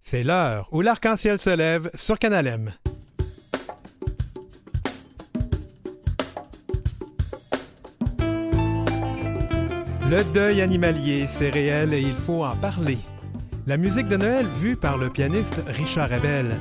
[0.00, 2.72] C'est l'heure où l'arc-en-ciel se lève sur Canal M.
[10.10, 12.96] Le deuil animalier, c'est réel et il faut en parler.
[13.66, 16.58] La musique de Noël vue par le pianiste Richard Abel.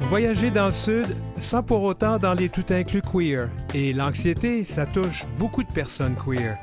[0.00, 1.06] Voyager dans le sud
[1.36, 3.48] sans pour autant dans les tout inclus queer.
[3.72, 6.58] Et l'anxiété, ça touche beaucoup de personnes queer.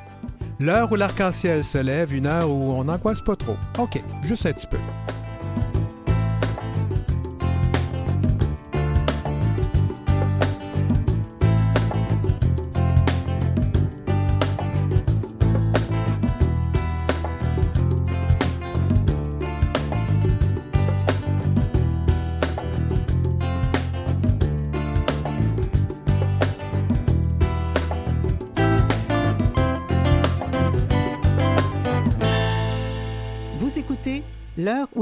[0.60, 3.56] L'heure où l'arc-en-ciel se lève, une heure où on n'angoisse pas trop.
[3.78, 4.78] OK, juste un petit peu.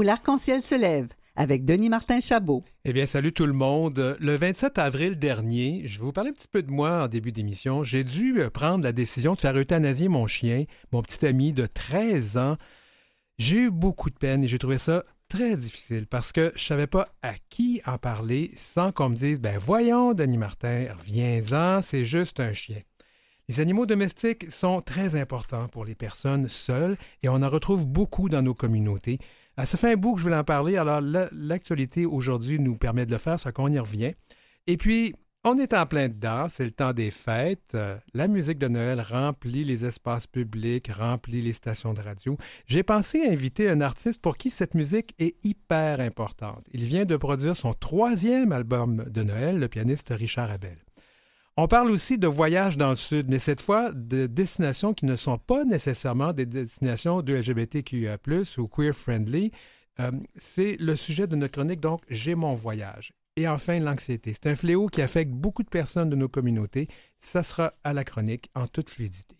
[0.09, 2.63] L'arc-en-ciel se lève avec Denis Martin Chabot.
[2.83, 4.17] Eh bien, salut tout le monde.
[4.19, 7.31] Le 27 avril dernier, je vais vous parler un petit peu de moi en début
[7.31, 7.83] d'émission.
[7.83, 11.67] J'ai dû euh, prendre la décision de faire euthanasier mon chien, mon petit ami de
[11.67, 12.57] 13 ans.
[13.37, 16.87] J'ai eu beaucoup de peine et j'ai trouvé ça très difficile parce que je savais
[16.87, 22.03] pas à qui en parler sans qu'on me dise ben voyons Denis Martin, reviens-en, c'est
[22.03, 22.79] juste un chien.
[23.47, 28.27] Les animaux domestiques sont très importants pour les personnes seules et on en retrouve beaucoup
[28.27, 29.17] dans nos communautés.
[29.61, 33.05] Ah, ça fait un bout que je voulais en parler, alors l'actualité aujourd'hui nous permet
[33.05, 34.13] de le faire, ça qu'on y revient.
[34.67, 37.73] Et puis, on est en plein dedans, c'est le temps des fêtes.
[37.75, 42.37] Euh, la musique de Noël remplit les espaces publics, remplit les stations de radio.
[42.67, 46.65] J'ai pensé inviter un artiste pour qui cette musique est hyper importante.
[46.71, 50.77] Il vient de produire son troisième album de Noël, le pianiste Richard Abel.
[51.61, 55.17] On parle aussi de voyages dans le Sud, mais cette fois de destinations qui ne
[55.17, 58.17] sont pas nécessairement des destinations de LGBTQIA,
[58.57, 59.51] ou queer-friendly.
[59.99, 63.11] Euh, c'est le sujet de notre chronique, donc J'ai mon voyage.
[63.35, 64.31] Et enfin, l'anxiété.
[64.31, 66.87] C'est un fléau qui affecte beaucoup de personnes de nos communautés.
[67.17, 69.35] Ça sera à la chronique en toute fluidité.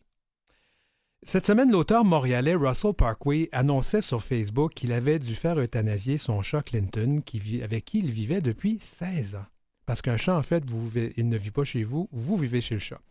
[1.24, 6.42] Cette semaine, l'auteur montréalais Russell Parkway annonçait sur Facebook qu'il avait dû faire euthanasier son
[6.42, 7.22] chat Clinton,
[7.64, 9.46] avec qui il vivait depuis 16 ans.
[9.90, 10.64] Parce qu'un chat, en fait,
[11.18, 13.02] il ne vit pas chez vous, vous vivez chez le chat.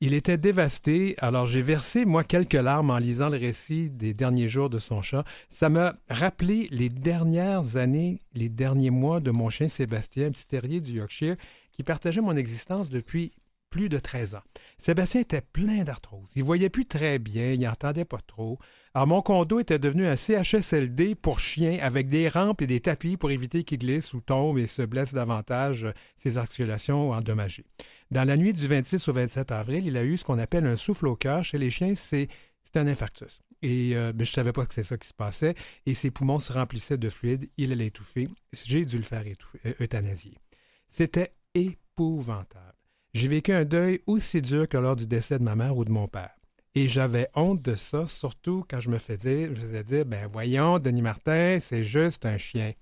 [0.00, 4.46] Il était dévasté, alors j'ai versé, moi, quelques larmes en lisant le récit des derniers
[4.46, 5.24] jours de son chat.
[5.50, 10.80] Ça m'a rappelé les dernières années, les derniers mois de mon chien Sébastien, petit terrier
[10.80, 11.34] du Yorkshire,
[11.72, 13.32] qui partageait mon existence depuis
[13.70, 14.42] plus de 13 ans.
[14.78, 16.30] Sébastien était plein d'arthrose.
[16.36, 18.60] Il voyait plus très bien, il n'entendait pas trop.
[18.96, 23.16] Alors, mon condo était devenu un CHSLD pour chiens avec des rampes et des tapis
[23.16, 27.64] pour éviter qu'il glisse ou tombe et se blesse davantage, ses articulations endommagées.
[28.12, 30.76] Dans la nuit du 26 au 27 avril, il a eu ce qu'on appelle un
[30.76, 31.42] souffle au cœur.
[31.42, 32.28] Chez les chiens, c'est
[32.76, 33.40] un infarctus.
[33.62, 35.56] Et euh, ben, je ne savais pas que c'est ça qui se passait.
[35.86, 37.50] Et ses poumons se remplissaient de fluide.
[37.56, 38.28] Il allait étouffer.
[38.52, 39.24] J'ai dû le faire
[39.66, 40.38] euh, euthanasier.
[40.86, 42.76] C'était épouvantable.
[43.12, 45.90] J'ai vécu un deuil aussi dur que lors du décès de ma mère ou de
[45.90, 46.36] mon père.
[46.76, 50.80] Et j'avais honte de ça, surtout quand je me faisais, je faisais dire, ben voyons,
[50.80, 52.72] Denis Martin, c'est juste un chien.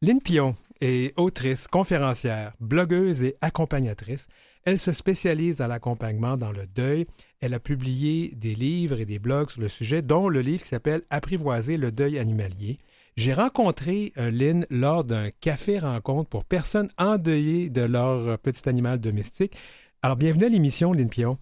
[0.00, 4.28] Lynn Pion est autrice, conférencière, blogueuse et accompagnatrice.
[4.64, 7.06] Elle se spécialise dans l'accompagnement dans le deuil.
[7.40, 10.68] Elle a publié des livres et des blogs sur le sujet, dont le livre qui
[10.68, 12.78] s'appelle Apprivoiser le deuil animalier.
[13.16, 18.98] J'ai rencontré euh, Lynn lors d'un café rencontre pour personnes endeuillées de leur petit animal
[18.98, 19.56] domestique.
[20.00, 21.38] Alors, bienvenue à l'émission, Lynn Pion.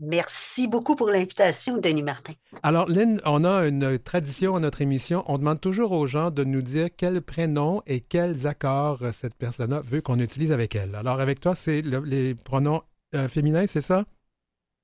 [0.00, 2.34] Merci beaucoup pour l'invitation, Denis Martin.
[2.62, 5.24] Alors, Lynn, on a une tradition à notre émission.
[5.26, 9.76] On demande toujours aux gens de nous dire quel prénom et quels accords cette personne
[9.80, 10.94] veut qu'on utilise avec elle.
[10.94, 12.82] Alors, avec toi, c'est les pronoms
[13.16, 14.04] euh, féminins, c'est ça?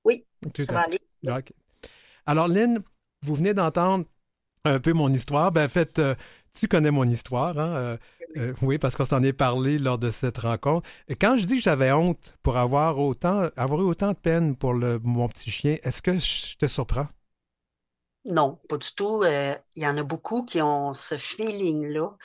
[0.05, 0.25] Oui,
[0.57, 0.99] ça va aller.
[2.27, 2.81] Alors, Lynn,
[3.23, 4.07] vous venez d'entendre
[4.65, 5.53] un peu mon histoire.
[5.53, 6.17] Ben, en fait, euh,
[6.55, 7.77] tu connais mon histoire, hein?
[7.77, 7.97] Euh,
[8.37, 10.89] euh, oui, parce qu'on s'en est parlé lors de cette rencontre.
[11.09, 14.57] Et quand je dis que j'avais honte pour avoir autant, avoir eu autant de peine
[14.57, 17.07] pour le, mon petit chien, est-ce que je te surprends?
[18.25, 19.23] Non, pas du tout.
[19.23, 22.17] Euh, il y en a beaucoup qui ont ce feeling-là.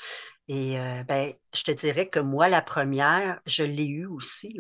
[0.48, 0.78] Et
[1.08, 4.58] ben, je te dirais que moi, la première, je l'ai eu aussi.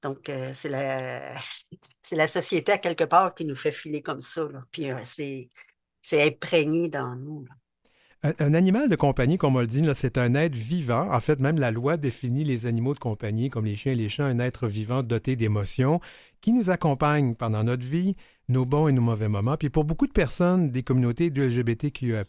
[0.00, 1.36] Donc, c'est la,
[2.02, 4.48] c'est la société à quelque part qui nous fait filer comme ça.
[4.72, 5.50] Puis c'est,
[6.00, 7.44] c'est imprégné dans nous.
[8.22, 11.10] Un, animal de compagnie, comme on le dit, c'est un être vivant.
[11.10, 14.10] En fait, même la loi définit les animaux de compagnie, comme les chiens et les
[14.10, 16.00] chats, un être vivant doté d'émotions
[16.42, 18.16] qui nous accompagne pendant notre vie,
[18.48, 19.56] nos bons et nos mauvais moments.
[19.56, 22.24] Puis pour beaucoup de personnes des communautés de LGBTQIA+,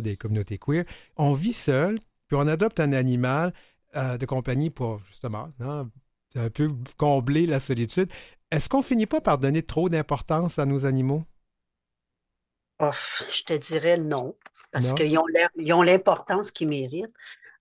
[0.00, 0.84] des communautés queer,
[1.16, 1.96] on vit seul,
[2.28, 3.52] puis on adopte un animal
[3.96, 5.90] euh, de compagnie pour, justement, hein,
[6.36, 8.08] un peu combler la solitude.
[8.52, 11.24] Est-ce qu'on finit pas par donner trop d'importance à nos animaux?
[12.80, 14.36] Je te dirais non,
[14.72, 17.14] parce qu'ils ont l'importance qu'ils méritent.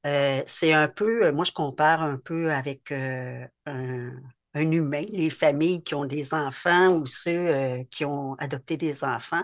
[0.06, 4.12] Euh, c'est un peu, euh, moi je compare un peu avec euh, un,
[4.56, 9.44] humain, les familles qui ont des enfants ou ceux qui ont adopté des enfants.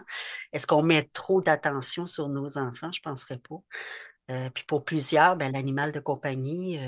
[0.51, 2.91] Est-ce qu'on met trop d'attention sur nos enfants?
[2.91, 4.49] Je ne penserais pas.
[4.49, 6.79] puis pour plusieurs, ben, l'animal de compagnie,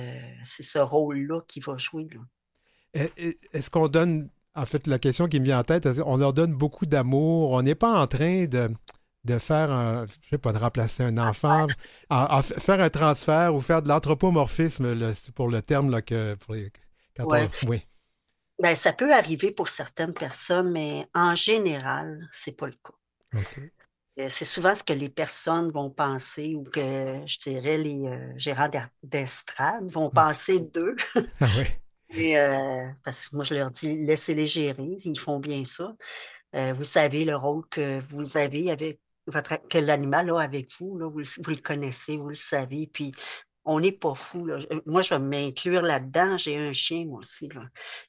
[0.44, 2.08] c'est ce rôle-là qui va jouer.
[2.94, 6.54] Est-ce qu'on donne, en fait, la question qui me vient en tête, on leur donne
[6.54, 7.52] beaucoup d'amour.
[7.52, 8.70] On n'est pas en train de
[9.26, 11.68] de faire un, je sais pas, de remplacer un enfant,
[12.42, 16.56] faire un transfert ou faire de l'anthropomorphisme pour le terme là, que pour
[17.68, 17.86] oui.
[18.62, 23.40] Ben, ça peut arriver pour certaines personnes, mais en général, c'est pas le cas.
[24.20, 28.32] Euh, c'est souvent ce que les personnes vont penser ou que je dirais les euh,
[28.36, 28.70] gérants
[29.02, 30.96] d'estrade vont penser d'eux.
[31.40, 31.66] ah oui.
[32.18, 35.94] Euh, parce que moi, je leur dis, laissez-les gérer, ils font bien ça.
[36.74, 39.00] vous savez le rôle que vous avez avec
[39.70, 43.12] que l'animal a avec vous, vous, le connaissez, vous le savez, puis
[43.66, 44.48] on n'est pas fou.
[44.86, 46.38] Moi, je vais m'inclure là-dedans.
[46.38, 47.50] J'ai un chien, moi aussi.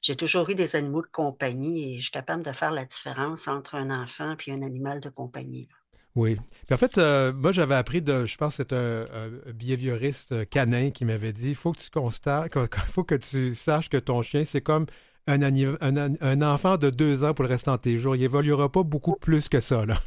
[0.01, 3.47] J'ai toujours eu des animaux de compagnie et je suis capable de faire la différence
[3.47, 5.67] entre un enfant et un animal de compagnie.
[6.15, 6.35] Oui.
[6.65, 9.05] Puis en fait, euh, moi, j'avais appris de, je pense que c'est un,
[9.53, 12.53] behavioriste canin qui m'avait dit, il faut que tu constates,
[12.87, 14.85] faut que tu saches que ton chien, c'est comme
[15.27, 18.15] un, un, enfant de deux ans pour le restant de tes jours.
[18.15, 19.99] Il évoluera pas beaucoup plus que ça, là.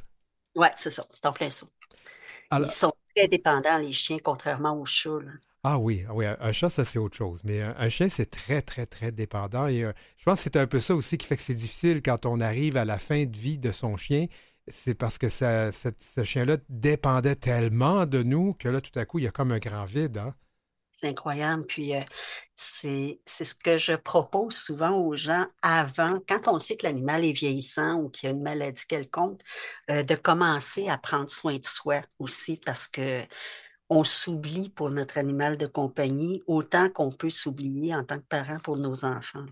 [0.57, 1.07] Oui, c'est ça.
[1.11, 1.67] C'est en plein ça.
[2.53, 5.19] Ils sont très dépendants, les chiens, contrairement aux chats.
[5.67, 7.41] Ah oui, ah oui, un chat, ça c'est autre chose.
[7.43, 9.67] Mais un, chien, c'est très, très, très dépendant.
[9.67, 12.03] Et euh, je pense que c'est un peu ça aussi qui fait que c'est difficile
[12.03, 14.27] quand on arrive à la fin de vie de son chien.
[14.69, 19.19] C'est parce que ça, ce chien-là dépendait tellement de nous que là, tout à coup,
[19.19, 20.19] il y a comme un grand vide.
[20.19, 20.35] Hein?
[20.91, 21.67] C'est incroyable.
[21.67, 22.01] Puis euh,
[22.55, 27.33] c'est ce que je propose souvent aux gens avant, quand on sait que l'animal est
[27.33, 29.41] vieillissant ou qu'il y a une maladie quelconque,
[29.91, 33.23] euh, de commencer à prendre soin de soi aussi parce que
[33.91, 38.59] on s'oublie pour notre animal de compagnie autant qu'on peut s'oublier en tant que parent
[38.59, 39.45] pour nos enfants.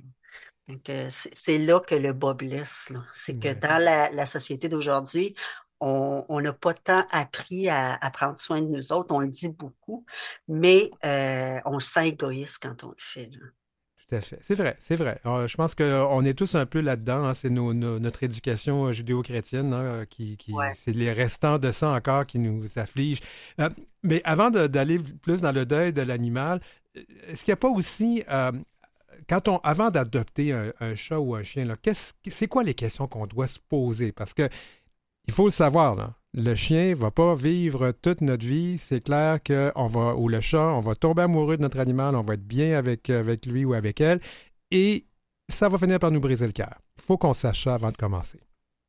[1.08, 2.92] C'est là que le bas blesse.
[3.14, 5.34] C'est que dans la, la société d'aujourd'hui,
[5.82, 9.14] on n'a pas tant appris à, prendre soin de nous autres.
[9.14, 10.04] On le dit beaucoup,
[10.48, 13.28] mais euh, on se sent égoïste quand on le fait.
[13.28, 14.38] Tout à fait.
[14.40, 15.20] C'est vrai, c'est vrai.
[15.26, 17.24] Euh, je pense qu'on est tous un peu là-dedans.
[17.24, 17.34] Hein.
[17.34, 20.38] C'est notre éducation euh, judéo-chrétienne hein, qui,
[20.74, 23.22] c'est les restants de ça encore qui nous affligent.
[24.02, 26.60] mais avant d'aller plus dans le deuil de l'animal,
[27.26, 28.22] est-ce qu'il n'y a pas aussi
[29.28, 31.66] quand on, avant d'adopter un, chat ou un chien,
[32.28, 34.12] c'est quoi les questions qu'on doit se poser?
[34.12, 34.48] Parce que
[35.26, 36.14] il faut le savoir.
[36.34, 38.78] Le chien ne va pas vivre toute notre vie.
[38.78, 42.22] C'est clair qu'on va, ou le chat, on va tomber amoureux de notre animal, on
[42.22, 44.20] va être bien avec, avec lui ou avec elle,
[44.70, 45.06] et
[45.48, 46.74] ça va finir par nous briser le cœur.
[46.98, 48.40] Il faut qu'on sache ça avant de commencer.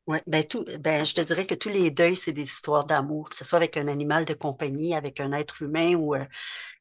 [0.05, 3.29] Oui, ben, tout, ben, je te dirais que tous les deuils, c'est des histoires d'amour,
[3.29, 6.25] que ce soit avec un animal de compagnie, avec un être humain ou euh,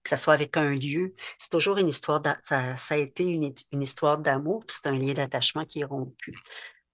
[0.02, 1.14] que ce soit avec un lieu.
[1.38, 4.96] C'est toujours une histoire, ça, ça, a été une, une histoire d'amour, puis c'est un
[4.98, 6.36] lien d'attachement qui est rompu.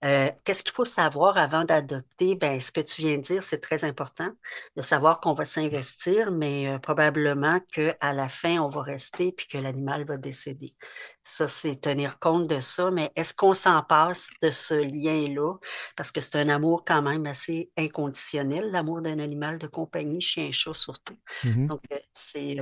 [0.04, 2.36] Euh, qu'est-ce qu'il faut savoir avant d'adopter?
[2.36, 4.28] Ben, ce que tu viens de dire, c'est très important
[4.76, 9.48] de savoir qu'on va s'investir, mais euh, probablement qu'à la fin, on va rester puis
[9.48, 10.76] que l'animal va décéder.
[11.24, 15.54] Ça, c'est tenir compte de ça, mais est-ce qu'on s'en passe de ce lien-là?
[15.96, 20.52] Parce que c'est un amour quand même assez inconditionnel, l'amour d'un animal de compagnie, chien,
[20.52, 21.18] chat surtout.
[21.42, 22.56] Mmh Donc, euh, c'est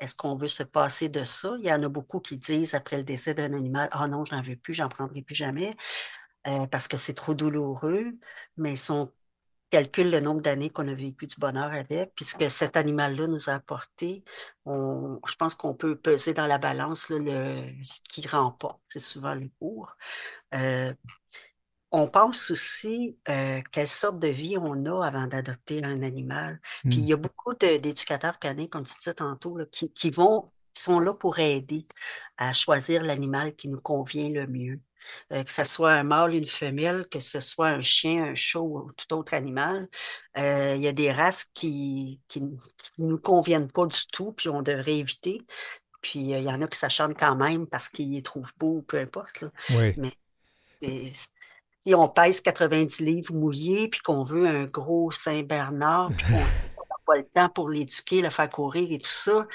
[0.00, 1.54] est-ce qu'on veut se passer de ça?
[1.60, 4.42] Il y en a beaucoup qui disent après le décès d'un animal, ah non, j'en
[4.42, 5.74] veux plus, j'en prendrai plus jamais.
[6.46, 8.12] Euh, parce que c'est trop douloureux,
[8.56, 9.10] mais si on
[9.70, 13.54] calcule le nombre d'années qu'on a vécu du bonheur avec, puisque cet animal-là nous a
[13.54, 14.22] apporté,
[14.66, 19.48] je pense qu'on peut peser dans la balance le, ce qui remporte, c'est souvent le
[19.58, 19.96] cours.
[20.54, 20.94] Euh,
[21.90, 26.60] on pense aussi euh, quelle sorte de vie on a avant d'adopter un animal.
[26.82, 27.20] Puis il y a mmh.
[27.20, 31.86] beaucoup d'éducateurs canins, comme tu disais tantôt, qui, vont, qui sont là pour aider
[32.36, 34.80] à choisir l'animal qui nous convient le mieux.
[35.32, 38.60] Euh, que ce soit un mâle, une femelle, que ce soit un chien, un chat
[38.60, 39.88] ou tout autre animal.
[40.36, 42.48] Euh, il y a des races qui ne
[42.98, 45.42] nous conviennent pas du tout, puis on devrait éviter.
[46.02, 48.82] Puis euh, il y en a qui s'acharnent quand même parce qu'ils les trouvent beaux,
[48.82, 49.44] peu importe.
[49.70, 49.94] Oui.
[49.96, 51.12] Mais
[51.86, 56.96] si on pèse 90 livres mouillés, puis qu'on veut un gros Saint-Bernard, puis qu'on n'a
[57.06, 59.46] pas le temps pour l'éduquer, le faire courir et tout ça,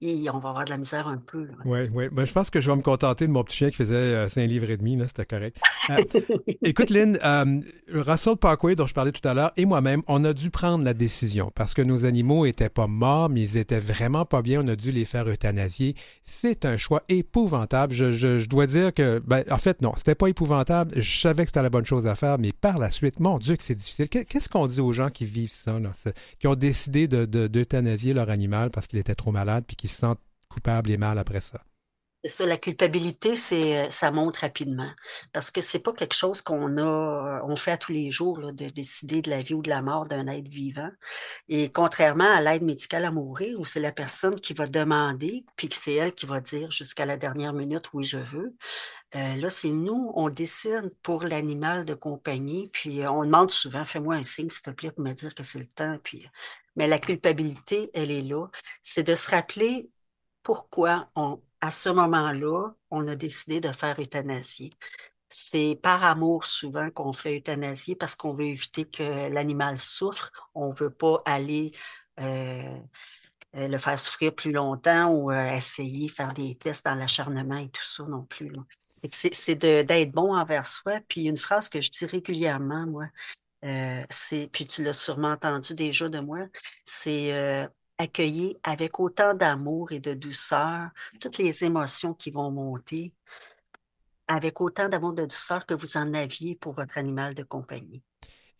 [0.00, 1.48] et on va avoir de la misère un peu.
[1.64, 2.08] Oui, oui.
[2.10, 4.46] Ben, je pense que je vais me contenter de mon petit chien qui faisait 5
[4.46, 5.56] livres et demi, c'était correct.
[6.62, 7.18] écoute, Lynn,
[7.92, 10.94] Russell Parkway, dont je parlais tout à l'heure, et moi-même, on a dû prendre la
[10.94, 14.62] décision parce que nos animaux étaient pas morts, mais ils étaient vraiment pas bien.
[14.64, 15.94] On a dû les faire euthanasier.
[16.22, 17.94] C'est un choix épouvantable.
[17.94, 21.00] Je, dois dire que, ben, en fait, non, c'était pas épouvantable.
[21.00, 23.56] Je savais que c'était la bonne chose à faire, mais par la suite, mon Dieu,
[23.56, 24.08] que c'est difficile.
[24.08, 25.78] Qu'est-ce qu'on dit aux gens qui vivent ça,
[26.38, 30.20] qui ont décidé d'euthanasier de, leur animal parce qu'il était trop malade puis se sentent
[30.48, 31.60] coupables et mal après ça?
[32.26, 34.90] C'est ça, la culpabilité, c'est, ça monte rapidement.
[35.34, 38.70] Parce que c'est pas quelque chose qu'on a, on fait à tous les jours, de
[38.70, 40.88] décider de la vie ou de la mort d'un être vivant.
[41.50, 45.68] Et contrairement à l'aide médicale à mourir, où c'est la personne qui va demander, puis
[45.68, 48.56] que c'est elle qui va dire jusqu'à la dernière minute, oui, je veux.
[49.16, 54.14] Euh, là, c'est nous, on décide pour l'animal de compagnie, puis on demande souvent, fais-moi
[54.14, 55.98] un signe, s'il te plaît, pour me dire que c'est le temps.
[56.02, 56.26] Puis...
[56.76, 58.46] Mais la culpabilité, elle est là.
[58.82, 59.90] C'est de se rappeler
[60.42, 61.10] pourquoi
[61.60, 64.70] à ce moment-là, on a décidé de faire euthanasier.
[65.28, 70.30] C'est par amour souvent qu'on fait euthanasier parce qu'on veut éviter que l'animal souffre.
[70.54, 71.72] On ne veut pas aller
[72.20, 72.78] euh,
[73.56, 77.56] euh, le faire souffrir plus longtemps ou euh, essayer de faire des tests dans l'acharnement
[77.56, 78.52] et tout ça non plus.
[79.08, 81.00] C'est d'être bon envers soi.
[81.08, 83.06] Puis une phrase que je dis régulièrement, moi,
[84.10, 86.40] c'est, puis tu l'as sûrement entendu déjà de moi,
[86.84, 87.68] c'est
[87.98, 90.90] accueillir avec autant d'amour et de douceur
[91.20, 93.14] toutes les émotions qui vont monter,
[94.26, 98.02] avec autant d'amour et de douceur que vous en aviez pour votre animal de compagnie.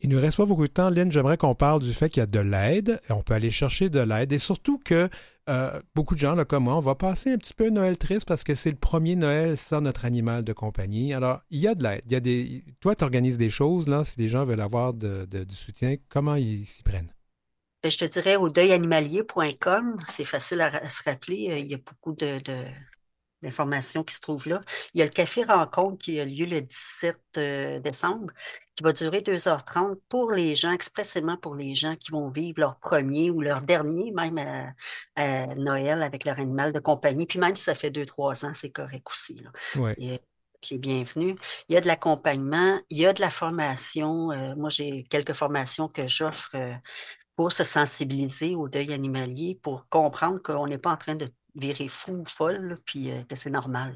[0.04, 1.11] Il ne nous reste pas beaucoup de temps, Lynn.
[1.11, 3.00] J'aimerais qu'on parle du fait qu'il y a de l'aide.
[3.08, 5.08] On peut aller chercher de l'aide et surtout que
[5.49, 8.44] euh, beaucoup de gens, comme moi, on va passer un petit peu Noël triste parce
[8.44, 11.14] que c'est le premier Noël sans notre animal de compagnie.
[11.14, 12.02] Alors, il y a de l'aide.
[12.06, 12.64] Y a des...
[12.80, 16.66] Toi, tu organises des choses, là, si les gens veulent avoir du soutien, comment ils
[16.66, 17.14] s'y prennent?
[17.82, 22.12] Ben, je te dirais au deuilanimalier.com, c'est facile à, se rappeler, il y a beaucoup
[22.12, 22.42] de,
[23.45, 24.61] d'informations qui se trouvent là.
[24.95, 28.33] Il y a le café rencontre qui a lieu le 17 euh, décembre,
[28.75, 32.79] qui va durer 2h30 pour les gens, expressément pour les gens qui vont vivre leur
[32.81, 34.39] premier ou leur dernier, même
[35.17, 37.27] à, Noël avec leur animal de compagnie.
[37.27, 39.43] Puis même si ça fait 2-3 ans, c'est correct aussi.
[39.43, 39.87] Là.
[40.61, 41.37] qui est bienvenu.
[41.69, 44.33] Il y a de l'accompagnement, il y a de la formation.
[44.33, 46.57] Euh, moi, j'ai quelques formations que j'offre
[47.37, 51.88] pour se sensibiliser au deuil animalier, pour comprendre qu'on n'est pas en train de virer
[51.88, 53.94] fou ou folle, puis euh, que c'est normal,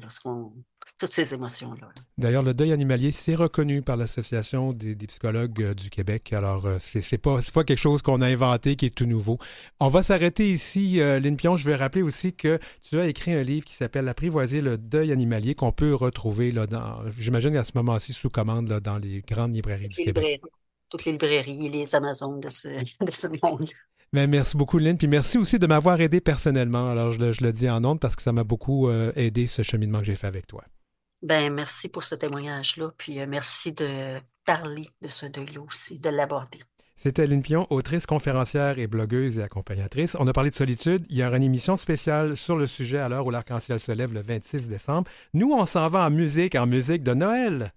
[0.97, 1.89] toutes ces émotions-là.
[2.17, 6.31] D'ailleurs, le deuil animalier, c'est reconnu par l'Association des, psychologues euh, du Québec.
[6.33, 9.37] Alors, euh, c'est, c'est pas, pas quelque chose qu'on a inventé qui est tout nouveau.
[9.79, 11.57] On va s'arrêter ici, Lynn Pion.
[11.57, 15.11] Je vais rappeler aussi que tu as écrit un livre qui s'appelle Apprivoiser le deuil
[15.11, 19.53] animalier qu'on peut retrouver, là, dans, j'imagine à ce moment-ci, sous commande dans les grandes
[19.53, 20.41] librairies du Québec
[20.89, 22.67] toutes les librairies et les Amazones de ce,
[23.05, 23.65] de ce monde.
[24.13, 24.97] Mais merci beaucoup, Lynn.
[24.97, 26.89] Puis merci aussi de m'avoir aidé personnellement.
[26.89, 29.45] Alors, je le, je le, dis en honte parce que ça m'a beaucoup euh, aidé,
[29.47, 30.63] ce cheminement que j'ai fait avec toi.
[31.21, 32.91] Ben, merci pour ce témoignage-là.
[32.97, 36.59] Puis euh, merci de parler de ce deuil-là aussi, de l'aborder.
[36.95, 40.17] C'était Lynn Pion, autrice, conférencière et blogueuse et accompagnatrice.
[40.19, 41.05] On a parlé de solitude.
[41.09, 44.13] Il y aura une émission spéciale sur le sujet à l'heure où l'arc-en-ciel se lève
[44.13, 45.09] le 26 décembre.
[45.33, 47.73] Nous, on s'en va en musique, en musique de Noël.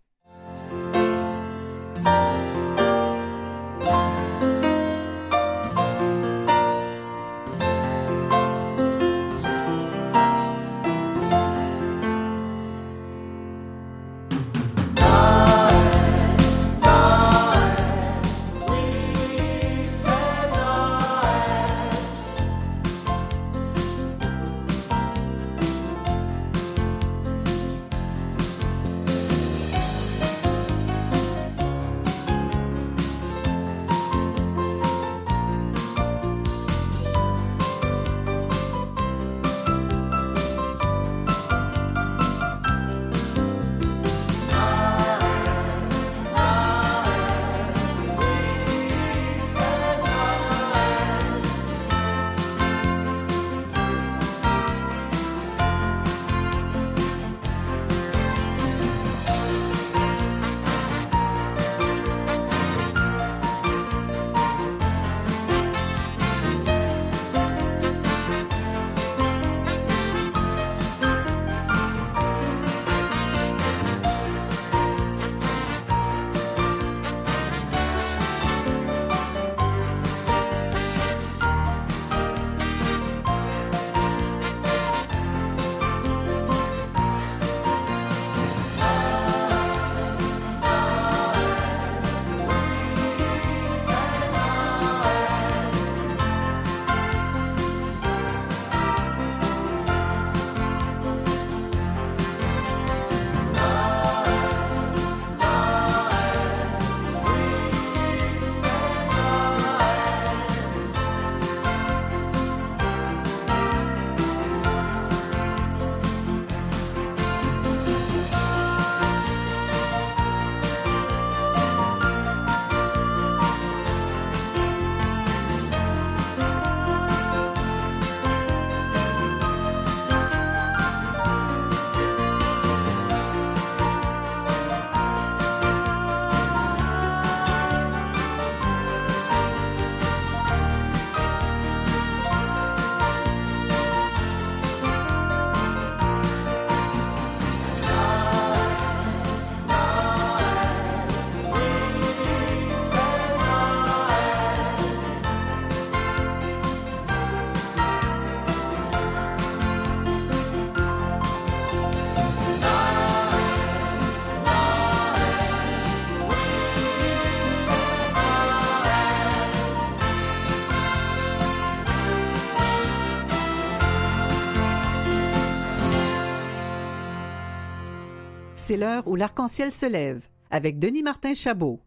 [178.65, 181.81] C'est l'heure où l'arc-en-ciel se lève avec Denis Martin Chabot.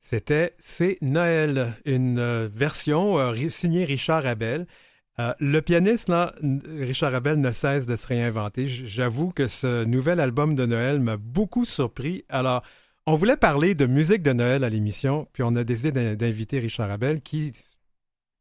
[0.00, 4.66] C'était C'est Noël, une euh, version euh, signée Richard Abel.
[5.20, 6.34] Euh, le pianiste, là,
[6.80, 8.66] Richard Abel, ne cesse de se réinventer.
[8.66, 12.24] J'avoue que ce nouvel album de Noël m'a beaucoup surpris.
[12.28, 12.64] Alors,
[13.06, 16.90] on voulait parler de musique de Noël à l'émission, puis on a décidé d'inviter Richard
[16.90, 17.52] Abel, qui,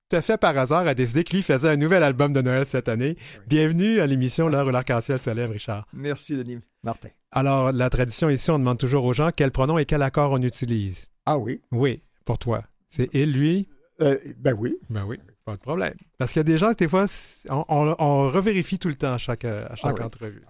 [0.10, 2.66] tout à fait par hasard, a décidé que lui faisait un nouvel album de Noël
[2.66, 3.16] cette année.
[3.46, 5.86] Bienvenue à l'émission L'heure où l'arc-en-ciel se lève, Richard.
[5.94, 6.58] Merci, Denis.
[6.84, 7.10] Martin.
[7.32, 10.42] Alors, la tradition ici, on demande toujours aux gens quel pronom et quel accord on
[10.42, 11.10] utilise.
[11.26, 11.62] Ah oui?
[11.72, 12.64] Oui, pour toi.
[12.88, 13.68] C'est il, lui?
[14.02, 14.78] Euh, ben oui.
[14.90, 15.94] Ben oui, pas de problème.
[16.18, 17.06] Parce qu'il y a des gens, des fois,
[17.50, 20.42] on, revérifie tout le temps à chaque, à chaque ah entrevue.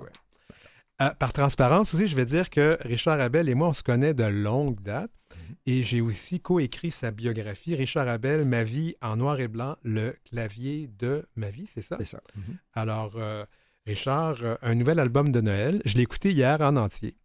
[1.02, 4.14] Euh, par transparence aussi, je vais dire que Richard Abel et moi, on se connaît
[4.14, 5.12] de longue date.
[5.34, 5.56] Mhm.
[5.66, 10.14] Et j'ai aussi coécrit sa biographie, Richard Abel, Ma vie en noir et blanc, le
[10.26, 11.96] clavier de ma vie, c'est ça?
[12.00, 12.22] C'est ça.
[12.36, 12.58] Mhm.
[12.74, 13.46] Alors, euh,
[13.90, 17.16] Richard, un nouvel album de Noël, je l'ai écouté hier en entier.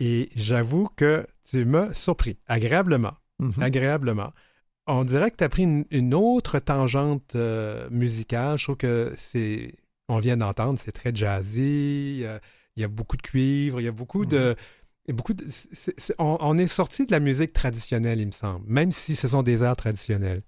[0.00, 3.14] Et j'avoue que tu m'as surpris, agréablement.
[3.38, 3.52] Mhm.
[3.60, 4.32] Agréablement.
[4.86, 8.58] On dirait que tu as pris une, autre tangente euh, musicale.
[8.58, 9.74] Je trouve que c'est.
[10.08, 12.22] On vient d'entendre, c'est très jazzy.
[12.24, 12.38] Euh,
[12.76, 14.56] il y a beaucoup de cuivre, il y a beaucoup de.
[15.08, 15.16] Mhm.
[15.16, 15.34] Beaucoup
[16.18, 19.62] on, est sorti de la musique traditionnelle, il me semble, même si ce sont des
[19.62, 20.42] airs traditionnels.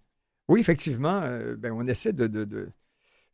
[0.48, 1.20] Oui, effectivement.
[1.22, 2.70] Euh, ben, on essaie de, de,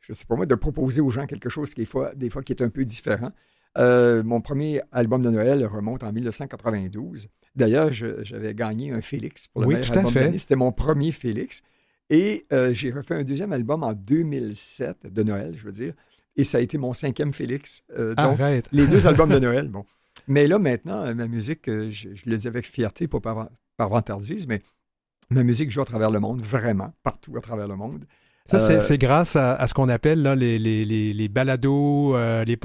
[0.02, 2.42] je sais pas moi, de proposer aux gens quelque chose qui est fois, des fois
[2.42, 3.32] qui est un peu différent.
[3.78, 7.28] Euh, mon premier album de Noël remonte en 1992.
[7.54, 10.36] D'ailleurs, j'avais gagné un Félix pour le oui, tout à fait.
[10.38, 11.62] C'était mon premier Félix.
[12.10, 15.94] Et euh, j'ai refait un deuxième album en 2007, de Noël, je veux dire.
[16.36, 17.82] Et ça a été mon cinquième Félix.
[17.96, 18.68] Euh, donc, Arrête.
[18.72, 19.84] les deux albums de Noël, bon.
[20.28, 24.62] Mais là, maintenant, ma musique, je, le dis avec fierté, pas par, par vantardise, mais
[25.30, 28.04] ma musique joue à travers le monde, vraiment, partout à travers le monde.
[28.44, 32.58] Ça, euh, c'est grâce à, ce qu'on appelle là, les, les, les, balados, euh, les,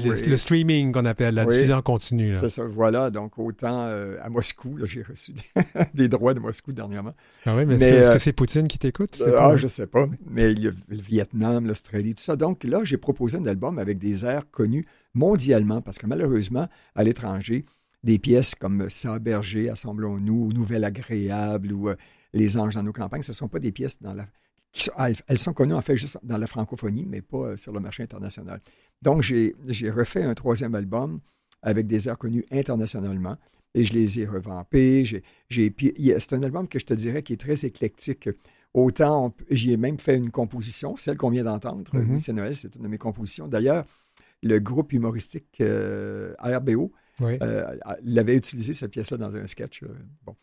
[0.00, 2.32] le streaming qu'on appelle, la diffusion continue.
[2.34, 3.10] C'est ça, voilà.
[3.10, 5.32] Donc, autant euh, à Moscou, j'ai reçu
[5.94, 7.14] des, droits de Moscou dernièrement.
[7.46, 9.22] Ah oui, mais, est-ce que c'est Poutine qui t'écoute?
[9.38, 10.06] ah, je sais pas.
[10.28, 12.34] Mais il y a le Vietnam, l'Australie, tout ça.
[12.34, 17.04] Donc, là, j'ai proposé un album avec des airs connus mondialement, parce que malheureusement, à
[17.04, 17.64] l'étranger,
[18.02, 21.88] des pièces comme Ça berger, Assemblons-nous, Nouvelle agréable ou
[22.32, 24.26] Les anges dans nos campagnes, ce ne sont pas des pièces dans la
[25.26, 28.02] elles sont connues en fait juste dans la francophonie, mais pas euh, sur le marché
[28.02, 28.60] international.
[29.02, 31.20] Donc, j'ai refait un troisième album
[31.62, 33.36] avec des airs connus internationalement
[33.74, 35.04] et je les ai revampés.
[35.50, 38.28] C'est un album que je te dirais qui est très éclectique.
[38.74, 41.90] Autant, j'y ai même fait une composition, celle qu'on vient d'entendre.
[41.92, 42.18] Mm-hmm.
[42.18, 43.48] C'est Noël, c'est une de mes compositions.
[43.48, 43.84] D'ailleurs,
[44.42, 49.82] le groupe humoristique euh, RBO euh, l'avait utilisé, cette pièce-là, dans un sketch.
[50.24, 50.36] bon.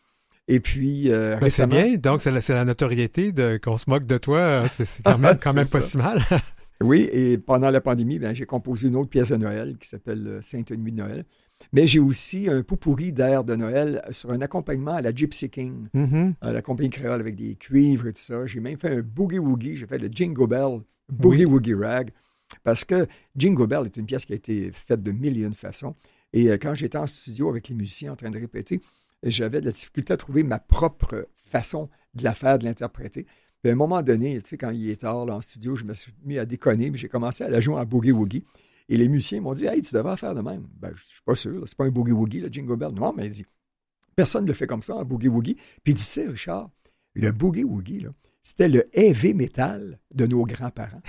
[0.48, 3.32] Et puis, euh, ben, C'est bien, donc c'est la, notoriété
[3.62, 6.22] qu'on se moque de toi, c'est quand même, quand même pas si mal.
[6.82, 10.26] oui, et pendant la pandémie, ben, j'ai composé une autre pièce de Noël qui s'appelle
[10.26, 11.24] euh, Sainte Nuit de Noël.
[11.72, 15.88] Mais j'ai aussi un poupourri d'air de Noël sur un accompagnement à la Gypsy King,
[15.94, 16.34] mm-hmm.
[16.40, 18.46] à la compagnie créole avec des cuivres et tout ça.
[18.46, 20.78] J'ai même fait un Boogie Woogie, j'ai fait le Jingle Bell
[21.10, 22.10] Boogie Woogie Rag,
[22.62, 23.06] parce que
[23.36, 25.94] Jingle Bell est une pièce qui a été faite de mille et une façons.
[26.32, 28.80] Et euh, quand j'étais en studio avec les musiciens en train de répéter,
[29.22, 33.26] j'avais de la difficulté à trouver ma propre façon de la faire, de l'interpréter.
[33.62, 35.84] Puis à un moment donné, tu sais, quand il est tard là, en studio, je
[35.84, 38.44] me suis mis à déconner, mais j'ai commencé à la jouer en boogie-woogie.
[38.88, 40.66] Et les musiciens m'ont dit Hey, tu devrais faire de même.
[40.78, 42.92] Ben, je suis pas sûr, c'est pas un boogie-woogie, le Jingle Bell.
[42.92, 43.46] Non, mais il dit
[44.14, 45.56] Personne ne le fait comme ça, un boogie-woogie.
[45.82, 46.70] Puis Tu sais, Richard,
[47.14, 48.06] le boogie-woogie,
[48.42, 51.02] c'était le heavy metal de nos grands-parents.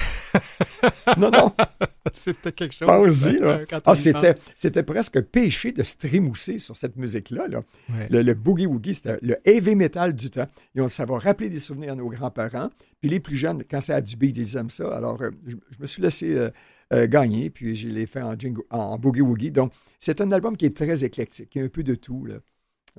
[1.18, 1.52] Non, non.
[2.14, 2.88] c'était quelque chose.
[2.88, 3.82] Pas là.
[3.86, 7.48] Ah, c'était, c'était presque péché de streamousser sur cette musique-là.
[7.48, 7.62] Là.
[8.10, 10.48] Le, boogie-woogie, c'était le heavy metal du temps.
[10.76, 12.70] Et on, ça va rappeler des souvenirs à nos grands-parents.
[13.02, 14.96] Puis les plus jeunes, quand ça a du beat, ils aiment ça.
[14.96, 16.50] Alors, euh, je, me suis laissé euh,
[16.94, 18.36] euh, gagner, puis je l'ai fait en,
[18.70, 19.52] en boogie-woogie.
[19.52, 21.56] Donc, c'est un album qui est très éclectique.
[21.56, 22.26] Y a un peu de tout.
[22.26, 22.36] Là.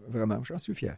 [0.08, 0.96] Vraiment, j'en suis fier.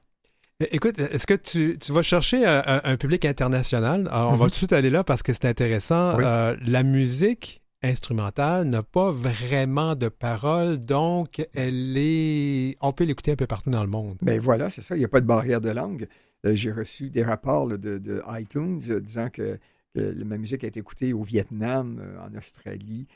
[0.70, 4.08] Écoute, est-ce que tu, vas chercher un, public international?
[4.12, 4.38] on va mhm.
[4.38, 6.18] tout de suite aller là parce que c'est intéressant.
[6.20, 12.76] Euh, la musique instrumentale n'a pas vraiment de paroles, donc elle est.
[12.80, 14.16] On peut l'écouter un peu partout dans le monde.
[14.22, 14.94] Ben voilà, c'est ça.
[14.94, 16.06] Il n'y a pas de barrière de langue.
[16.44, 19.58] Euh, j'ai reçu des rapports de, iTunes euh, disant que,
[19.94, 23.06] ma musique a été écoutée au Vietnam, en Australie,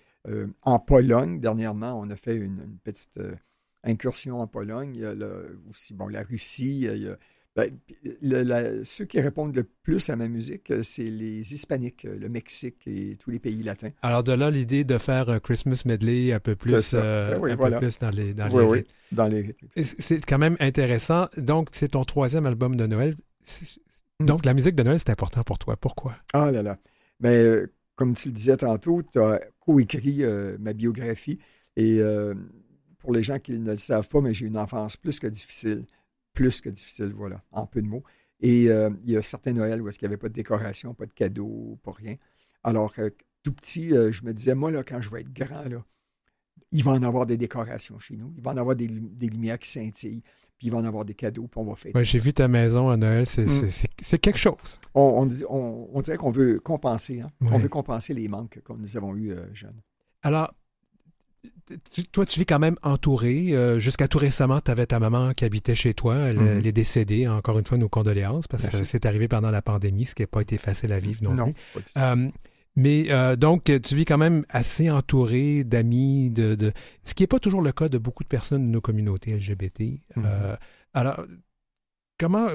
[0.63, 1.41] en Pologne.
[1.41, 3.19] Dernièrement, on a fait une, petite
[3.83, 4.93] incursion en Pologne.
[4.95, 5.15] Il y a
[5.71, 6.81] aussi bon, la Russie.
[6.83, 7.17] Il y a,
[7.57, 12.29] ben, ceux qui répondent le plus à ma musique, euh, c'est les Hispaniques, euh, le
[12.29, 13.89] Mexique et tous les pays latins.
[14.03, 17.57] Alors de là l'idée de faire un Christmas medley un peu plus, euh, ben un
[17.57, 21.29] peu plus dans les dans oui, oui, dans les C'est quand même intéressant.
[21.39, 23.17] Donc c'est ton troisième album de Noël.
[24.21, 24.27] Hmm.
[24.27, 25.77] Donc la musique de Noël c'est important pour toi.
[25.77, 26.15] Pourquoi?
[26.35, 26.77] Ah là là.
[27.21, 30.23] Mais ben, comme tu le disais tantôt, tu as coécrit
[30.59, 31.39] ma biographie
[31.77, 32.03] et
[32.99, 35.87] pour les gens qui ne le savent pas, mais j'ai une enfance plus que difficile.
[36.37, 38.05] Plus que difficile, voilà, en peu de mots.
[38.41, 40.95] Et euh, il y a certains Noëls où est-ce qu'il n'y avait pas de décoration,
[40.95, 42.15] pas de cadeaux, pas rien.
[42.63, 43.11] Alors, euh,
[43.43, 45.83] tout petit, euh, je me disais, moi, là, quand je vais être grand, là,
[46.73, 48.33] il va en avoir des décorations chez nous.
[48.37, 50.23] Il va en avoir des, des lumières qui scintillent.
[50.59, 51.97] Puis il va en avoir des cadeaux, puis on va fêter.
[51.99, 54.19] Ouais, J'ai vu ta maison à Noël, c'est Mm.
[54.19, 54.79] quelque chose.
[54.95, 57.21] On, on dit- on- on dirait qu'on veut compenser.
[57.21, 57.31] Hein?
[57.43, 57.49] Ouais.
[57.53, 59.81] On veut compenser les manques que nous avons eus euh, jeunes.
[60.23, 60.55] Alors,
[62.13, 63.49] toi, tu vis quand même entouré.
[63.53, 66.17] Euh, Jusqu'à tout récemment, tu avais ta maman qui habitait chez toi.
[66.17, 66.47] Elle, Mhm.
[66.59, 67.27] elle est décédée.
[67.29, 70.27] Encore une fois, nos condoléances, parce que c'est arrivé pendant la pandémie, ce qui n'a
[70.29, 71.55] pas été facile à vivre non, plus.
[71.75, 71.93] pas du tout.
[71.99, 72.29] Euh,
[72.77, 76.73] mais euh, donc, tu vis quand même assez entouré d'amis, de, de-
[77.05, 80.01] ce qui n'est pas toujours le cas de beaucoup de personnes de nos communautés LGBT.
[80.17, 80.25] Mhm.
[80.27, 80.57] Euh,
[80.95, 81.25] alors,
[82.19, 82.49] comment,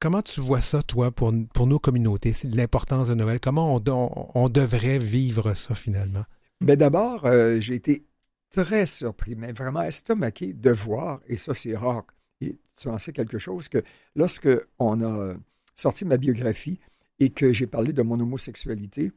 [0.00, 3.40] comment tu vois ça, toi, pour, pour nos communautés, l'importance de Noël?
[3.40, 6.24] Comment on, on- on devrait vivre ça finalement?
[6.60, 8.06] Ben d'abord, euh, j'ai été
[8.54, 12.04] très surpris, mais vraiment estomaqué de voir, et ça c'est rare,
[12.40, 13.82] et tu en sais quelque chose, que
[14.16, 15.34] lorsque on a
[15.76, 16.78] sorti ma biographie
[17.18, 19.12] et que j'ai parlé de mon homosexualité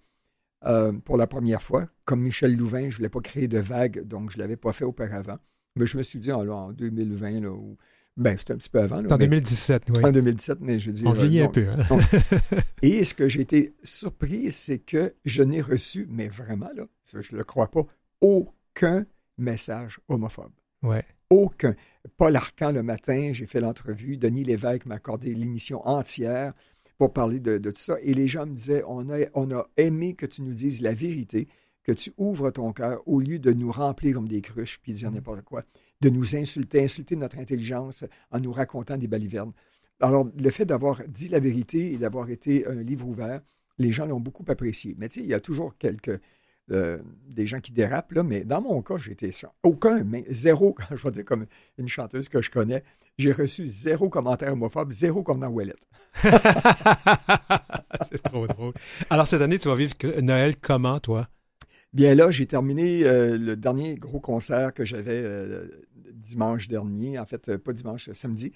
[0.65, 4.03] euh, pour la première fois, comme Michel Louvain, je ne voulais pas créer de vagues,
[4.05, 5.37] donc je ne l'avais pas fait auparavant.
[5.75, 7.77] Mais je me suis dit, en, là, en 2020, là, ou-
[8.15, 8.99] ben, c'était un petit peu avant.
[9.01, 10.03] là, En mais- 2017, oui.
[10.03, 11.07] en 2017, mais je veux dire.
[11.07, 11.67] On vieillit euh, un peu.
[11.69, 11.99] hein?
[12.81, 17.17] Et ce que j'ai été surpris, c'est que je n'ai reçu, mais vraiment, là, je
[17.33, 17.83] ne le crois pas,
[18.21, 19.05] aucun
[19.37, 20.51] message homophobe.
[20.83, 21.05] Ouais.
[21.29, 21.75] Aucun.
[22.17, 24.17] Paul Arcan, le matin, j'ai fait l'entrevue.
[24.17, 26.53] Denis Lévesque m'a accordé l'émission entière
[26.97, 27.97] pour parler de, de tout ça.
[28.01, 30.93] Et les gens me disaient on a, on a aimé que tu nous dises la
[30.93, 31.47] vérité,
[31.83, 35.11] que tu ouvres ton cœur au lieu de nous remplir comme des cruches puis dire
[35.11, 35.63] n'importe quoi,
[36.01, 39.53] de nous insulter, insulter notre intelligence en nous racontant des balivernes.
[39.99, 43.41] Alors, le fait d'avoir dit la vérité et d'avoir été un livre ouvert,
[43.79, 44.95] les gens l'ont beaucoup apprécié.
[44.97, 46.19] Mais tu sais, il y a toujours quelques.
[46.71, 46.97] Euh,
[47.29, 49.53] des gens qui dérapent, là, mais dans mon cas, j'ai été sûr.
[49.63, 51.45] Aucun, mais zéro, je vais dire comme
[51.77, 52.83] une chanteuse que je connais,
[53.17, 55.87] j'ai reçu zéro commentaire homophobe, zéro comme dans Ouellette.
[56.23, 58.73] c'est trop drôle.
[59.09, 61.29] Alors, cette année, tu vas vivre Noël comment, toi?
[61.93, 65.67] Bien là, j'ai terminé euh, le dernier gros concert que j'avais euh,
[66.13, 68.51] dimanche dernier, en fait, pas dimanche, samedi.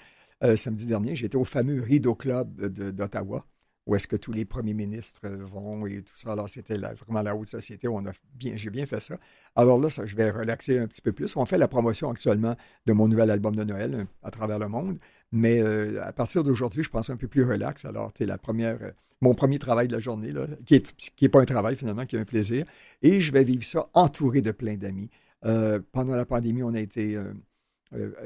[0.56, 3.45] Samedi dernier, j'étais au fameux Rideau Club de- d'Ottawa,
[3.87, 6.31] où est-ce que tous les premiers ministres euh, vont et tout ça.
[6.31, 7.87] Alors, c'était vraiment la haute société.
[7.87, 9.17] On a bien, j'ai bien fait ça.
[9.55, 11.35] Alors là, ça, je vais relaxer un petit peu plus.
[11.35, 14.67] On fait la promotion actuellement de mon nouvel album de Noël euh, à travers le
[14.67, 14.97] monde.
[15.31, 17.85] Mais euh, à partir d'aujourd'hui, je pense un peu plus relax.
[17.85, 18.77] Alors, tu la première,
[19.21, 20.83] mon premier travail de la journée, là, qui n'est
[21.21, 22.65] est pas un travail finalement, qui est un plaisir.
[23.01, 25.09] Et je vais vivre ça entouré de plein d'amis.
[25.41, 27.17] Pendant la pandémie, on a été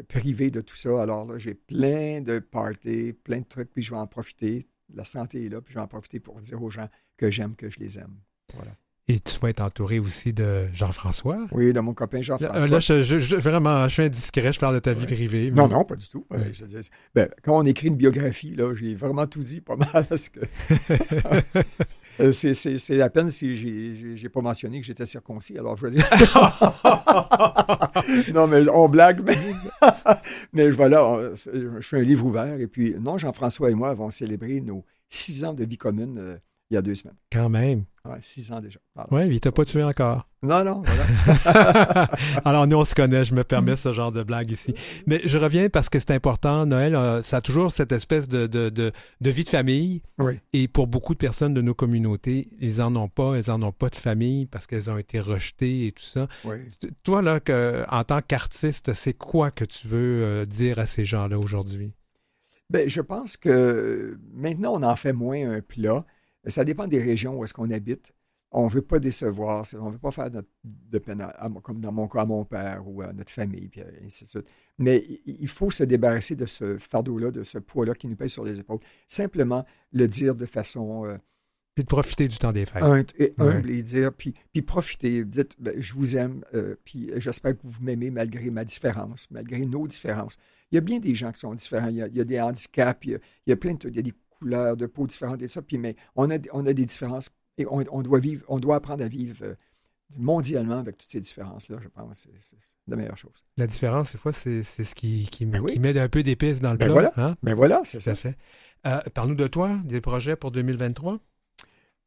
[0.10, 1.00] privé de tout ça.
[1.02, 4.66] Alors là, j'ai plein de parties, plein de trucs, puis je vais en profiter.
[4.94, 7.56] La santé est là, puis je vais en profiter pour dire aux gens que j'aime,
[7.56, 8.16] que je les aime.
[8.54, 8.72] Voilà.
[9.08, 11.46] Et tu vas être entouré aussi de Jean-François?
[11.52, 12.60] Oui, de mon copain Jean-François.
[12.64, 15.06] Euh, Là, je, je- je- vraiment, je suis indiscret, je parle de ta vie Ouais.
[15.14, 15.52] privée.
[15.52, 16.26] mais- Non, non, pas du tout.
[16.32, 16.40] Oui.
[16.54, 20.06] je dis- ben, quand on écrit une biographie, là, j'ai vraiment tout dit pas mal
[20.10, 20.40] parce que
[22.20, 25.58] euh, c'est- c'est c'est à peine si j'ai- pas mentionné que j'étais circoncis.
[25.58, 26.08] Alors, je veux dire.
[28.34, 29.36] non, mais on blague, mais,
[30.54, 32.60] mais voilà, on- je fais un livre ouvert.
[32.60, 36.38] Et puis, non, Jean-François et moi avons célébré nos six ans de vie commune euh,
[36.72, 37.16] il y a deux semaines.
[37.32, 37.86] Quand même.
[38.06, 38.80] Ouais, six ans déjà.
[39.12, 40.28] Oui, il t'a pas tué encore.
[40.44, 42.08] Non, non, voilà.
[42.46, 44.76] Alors, nous, on se connaît, je me permets ce genre de blague ici.
[45.08, 46.66] Mais je reviens parce que c'est important.
[46.68, 50.04] Noël, euh, ça a toujours cette espèce de, de, de, de vie de famille.
[50.20, 50.40] Oui.
[50.54, 53.72] Et pour beaucoup de personnes de nos communautés, ils en ont pas, elles en ont
[53.72, 56.28] pas de famille parce qu'elles ont été rejetées et tout ça.
[56.44, 56.58] oui.
[57.04, 61.06] Toi, là, que, en tant qu'artiste, c'est quoi que tu veux euh, dire à ces
[61.06, 61.94] gens-là aujourd'hui?
[62.70, 66.04] Ben, je pense que maintenant, on en fait moins un plat.
[66.48, 68.14] Ça dépend des régions où est-ce qu'on habite.
[68.52, 71.50] On ne veut pas décevoir, on ne veut pas faire notre- de peine, à- à-
[71.62, 74.48] comme dans mon cas, à mon père ou à notre famille, puis ainsi de suite.
[74.78, 78.46] Mais il faut se débarrasser de ce fardeau-là, de ce poids-là qui nous pèse sur
[78.46, 78.80] les épaules.
[79.08, 81.18] Simplement le dire de façon euh,
[81.74, 82.84] Puis de profiter du temps des fêtes.
[82.84, 87.12] humble, et, humble et dire, puis, puis profiter, dites, ben, je vous aime, euh, puis
[87.18, 90.38] j'espère que vous m'aimez malgré ma différence, malgré nos différences.
[90.72, 92.24] Il y a bien des gens qui sont différents, il y a, il y a
[92.24, 94.14] des handicaps, il y a, il y a plein de il y a des
[94.46, 97.66] couleurs de peau différentes et ça, puis mais on a, on a des différences et
[97.66, 99.56] on, on doit vivre, on doit apprendre à vivre euh,
[100.20, 103.44] mondialement avec toutes ces différences-là, je pense, c'est la meilleure chose.
[103.58, 105.74] La différence, des fois, c'est ce qui, qui, Ben oui.
[105.74, 106.94] qui met un peu d'épices dans le Ben plat.
[106.94, 107.14] voilà.
[107.18, 107.36] hein?
[107.42, 108.14] Mais voilà, c'est ça.
[108.16, 108.38] fait.
[108.86, 111.20] Euh, Parle-nous de toi, des projets pour 2023.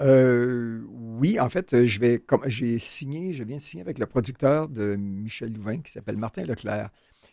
[0.01, 4.07] Euh, oui, en fait, je vais, comme j'ai signé, je viens de signer avec le
[4.07, 6.91] producteur de Michel Louvain qui s'appelle Martin Leclerc.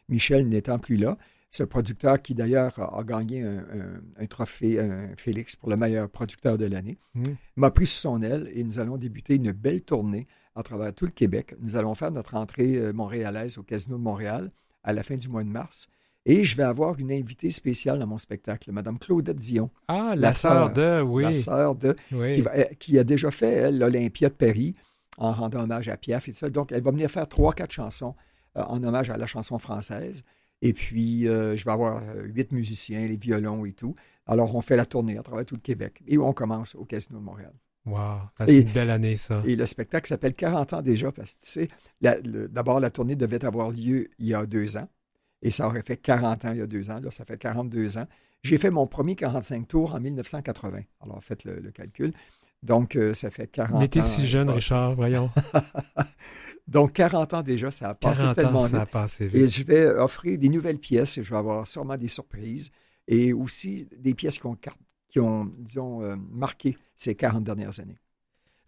[0.10, 1.18] Michel n'étant plus là,
[1.56, 6.66] ce producteur qui d'ailleurs a, gagné un, trophée un Félix pour le meilleur producteur de
[6.66, 7.24] l'année, mmh.
[7.56, 11.06] m'a pris sous son aile et nous allons débuter une belle tournée à travers tout
[11.06, 11.56] le Québec.
[11.62, 14.50] Nous allons faire notre entrée euh, montréalaise au Casino de Montréal
[14.84, 15.88] à la fin du mois de mars.
[16.26, 19.70] Et je vais avoir une invitée spéciale dans mon spectacle, Mme Claudette Dion.
[19.88, 21.24] Ah, la, sœur de, oui.
[21.24, 21.96] La sœur de,
[22.80, 24.76] qui, a déjà fait, l'Olympia de Paris
[25.18, 26.50] en rendant hommage à Piaf et tout ça.
[26.50, 28.16] Donc, elle va venir faire trois, quatre chansons
[28.58, 30.24] euh, en hommage à la chanson française.
[30.62, 33.96] Et puis, euh, je vais avoir huit musiciens, les violons et tout.
[34.26, 36.02] Alors, on fait la tournée à travers tout le Québec.
[36.08, 37.54] Et on commence au Casino de Montréal.
[37.86, 39.44] Wow, c'est une belle année, ça.
[39.46, 41.70] Et le spectacle s'appelle 40 ans déjà, parce que tu sais,
[42.50, 44.90] d'abord, la tournée devait avoir lieu il y a deux ans,
[45.44, 47.00] et ça aurait fait 40 ans il y a deux ans.
[47.00, 48.08] Là, ça fait 42 ans.
[48.42, 50.80] J'ai fait mon premier 45 tours en 1980.
[51.02, 52.14] Alors, faites le, calcul.
[52.64, 53.80] Donc, euh, ça fait 40 ans.
[53.80, 55.30] Mais t'es si jeune, Richard, voyons.
[56.68, 59.36] Donc, 40 ans déjà, ça a passé tellement ans, ça a passé vite.
[59.36, 62.72] Et je vais offrir des nouvelles pièces, je vais avoir sûrement des surprises,
[63.08, 64.58] et aussi des pièces qui ont
[65.16, 67.98] qui ont, disons, euh, marqué ces 40 dernières années.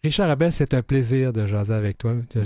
[0.02, 2.16] Richard Abel, c'est un plaisir de jaser avec toi.
[2.30, 2.40] Tu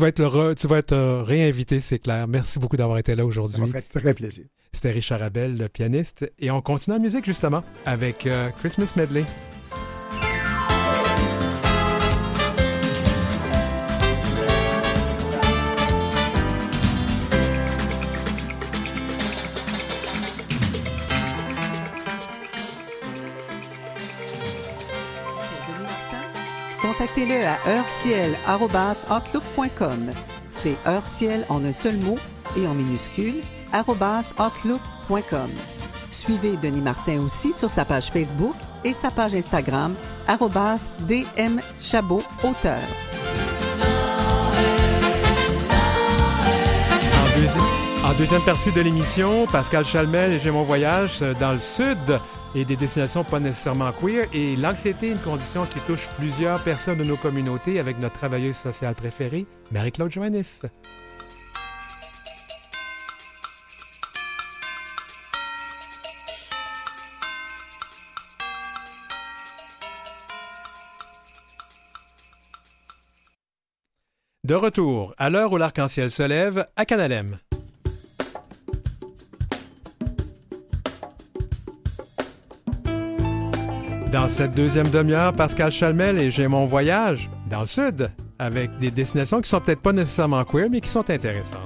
[0.00, 2.26] vas être, tu vas être euh, réinvité, c'est clair.
[2.26, 3.60] Merci beaucoup d'avoir été là aujourd'hui.
[3.60, 4.46] Ça m'a fait très plaisir.
[4.72, 6.28] C'était Richard Abel, le pianiste.
[6.40, 9.24] Et on continue en musique, justement, avec euh, Christmas Medley.
[27.16, 30.10] Contactez-le à heureciel.outlook.com.
[30.50, 32.18] C'est heureciel en un seul mot
[32.56, 33.36] et en minuscule,
[33.74, 35.50] outlook.com.
[36.10, 39.94] Suivez Denis Martin aussi sur sa page Facebook et sa page Instagram,
[40.28, 42.80] DM Chabot, auteur.
[48.04, 52.18] En deuxième partie de l'émission, Pascal Chalmel et J'ai mon voyage dans le sud
[52.56, 54.26] et des destinations pas nécessairement queer.
[54.32, 58.94] Et l'anxiété, une condition qui touche plusieurs personnes de nos communautés avec notre travailleuse sociale
[58.94, 60.62] préférée, Marie-Claude Joannis.
[74.44, 77.38] De retour, à l'heure où l'arc-en-ciel se lève, à Canalem.
[84.16, 88.90] Dans cette deuxième demi-heure, Pascal Chalmel et J'ai mon voyage dans le sud, avec des
[88.90, 91.60] destinations qui sont peut-être pas nécessairement queer, mais qui sont intéressantes.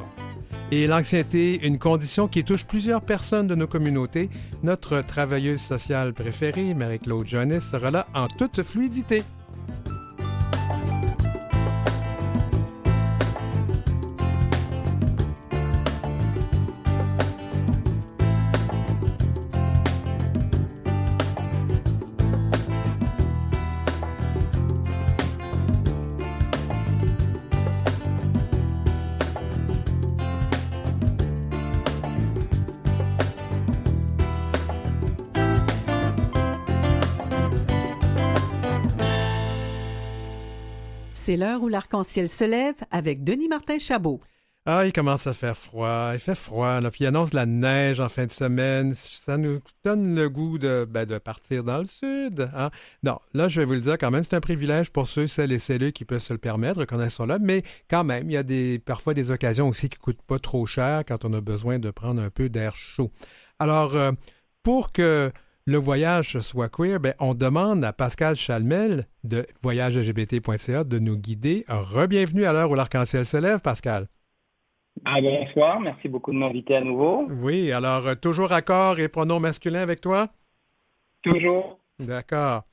[0.72, 4.30] Et l'anxiété, une condition qui touche plusieurs personnes de nos communautés,
[4.64, 9.22] notre travailleuse sociale préférée, Marie-Claude Jonas, sera là en toute fluidité.
[41.30, 44.18] C'est l'heure où l'arc-en-ciel se lève avec Denis Martin Chabot.
[44.66, 46.10] Ah, il commence à faire froid.
[46.12, 46.90] Il fait froid, là.
[46.90, 48.94] Puis il annonce la neige en fin de semaine.
[48.94, 52.50] Ça nous donne le goût de, ben, partir dans le sud.
[52.52, 52.70] Hein?
[53.04, 55.52] Non, là, je vais vous le dire quand même, c'est un privilège pour ceux, celles
[55.52, 56.84] et celles qui peuvent se le permettre
[57.24, 57.38] là.
[57.40, 60.40] Mais quand même, il y a des, parfois des occasions aussi qui ne coûtent pas
[60.40, 63.12] trop cher quand on a besoin de prendre un peu d'air chaud.
[63.60, 64.10] Alors, euh,
[64.64, 65.30] pour que
[65.66, 71.64] le voyage soit queer, ben, on demande à Pascal Chalmel de voyagelgbt.ca de nous guider.
[71.68, 74.08] Rebienvenue à l'heure où l'arc-en-ciel se lève, Pascal.
[75.04, 77.26] Ah, bonsoir, merci beaucoup de m'inviter à nouveau.
[77.30, 80.28] Oui, alors euh, toujours accord et pronom masculin avec toi?
[81.22, 81.78] Toujours.
[81.98, 82.64] D'accord.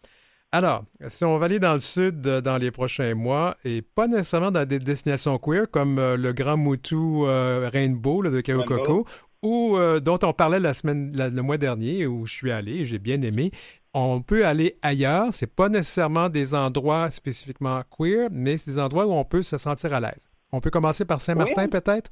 [0.52, 4.08] Alors, si on va aller dans le sud euh, dans les prochains mois, et pas
[4.08, 9.06] nécessairement dans des destinations queer comme euh, le Grand Moutou Rainbow de Kaokoko
[9.44, 13.00] ou euh, dont on parlait la semaine, le mois dernier, où je suis allé, j'ai
[13.00, 13.52] bien aimé.
[13.94, 15.28] On peut aller ailleurs.
[15.32, 19.58] C'est pas nécessairement des endroits spécifiquement queer, mais c'est des endroits où on peut se
[19.58, 20.30] sentir à l'aise.
[20.52, 22.12] On peut commencer par Saint-Martin, peut-être?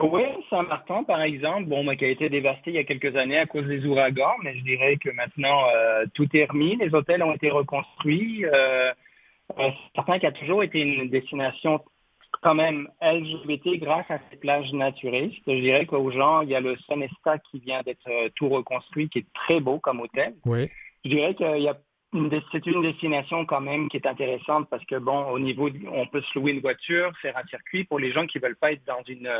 [0.00, 3.46] Oui, Saint-Martin, par exemple, bon, qui a été dévasté il y a quelques années à
[3.46, 6.76] cause des ouragans, mais je dirais que maintenant euh, tout est remis.
[6.76, 8.44] Les hôtels ont été reconstruits.
[8.44, 8.92] Euh,
[9.56, 11.80] Saint-Martin qui a toujours été une destination
[12.42, 15.42] quand même LGBT grâce à ces plages naturistes.
[15.46, 19.08] Je dirais qu'aux gens, il y a le Sonesta qui vient d'être euh, tout reconstruit,
[19.08, 20.34] qui est très beau comme hôtel.
[20.44, 20.68] Oui.
[21.04, 21.78] Je dirais qu'il y a
[22.52, 26.22] c'est une destination quand même qui est intéressante parce que bon, au niveau, on peut
[26.22, 29.02] se louer une voiture, faire un circuit pour les gens qui veulent pas être dans
[29.06, 29.30] une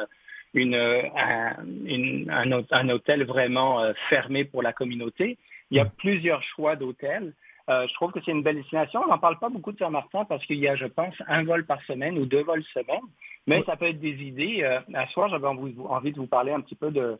[0.53, 5.38] une, un, un, hôtel vraiment fermé pour la communauté.
[5.70, 7.33] Il y a plusieurs choix d'hôtels.
[7.68, 9.02] Je trouve que c'est une belle destination.
[9.04, 11.66] On n'en parle pas beaucoup de Saint-Martin parce qu'il y a, je pense, un vol
[11.66, 13.02] par semaine ou deux vols semaine.
[13.46, 14.62] Mais ça peut être des idées.
[14.94, 17.18] à soir, j'avais envie de vous parler un petit peu de,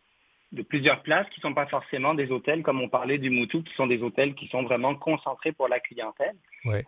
[0.53, 3.63] de plusieurs places qui ne sont pas forcément des hôtels, comme on parlait du Moutou,
[3.63, 6.35] qui sont des hôtels qui sont vraiment concentrés pour la clientèle.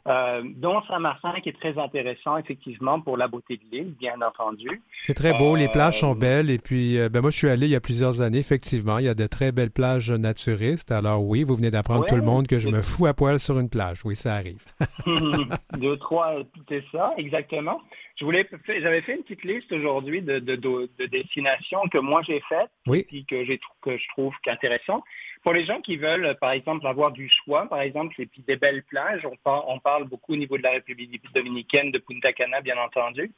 [0.07, 4.83] Euh, dont Saint-Martin, qui est très intéressant, effectivement, pour la beauté de l'île, bien entendu.
[5.03, 6.51] C'est très beau, les plages sont euh, belles.
[6.51, 8.99] Et puis, euh, ben moi, je suis allé il y a plusieurs années, effectivement.
[8.99, 10.91] Il y a de très belles plages naturistes.
[10.91, 13.59] Alors, oui, vous venez d'apprendre tout le monde que je me fous à poil sur
[13.59, 13.99] une plage.
[14.05, 14.65] Oui, ça arrive.
[15.79, 16.35] Deux, trois,
[16.69, 17.81] c'est ça, exactement.
[18.21, 23.25] Je voulais, j'avais fait une petite liste aujourd'hui de, destinations que moi j'ai faites et
[23.25, 25.03] que, que je trouve qu'intéressant.
[25.43, 28.57] Pour les gens qui veulent, par exemple, avoir du choix, par exemple, et puis des
[28.57, 32.61] belles plages, on, on parle beaucoup au niveau de la République dominicaine de Punta Cana,
[32.61, 33.33] bien entendu.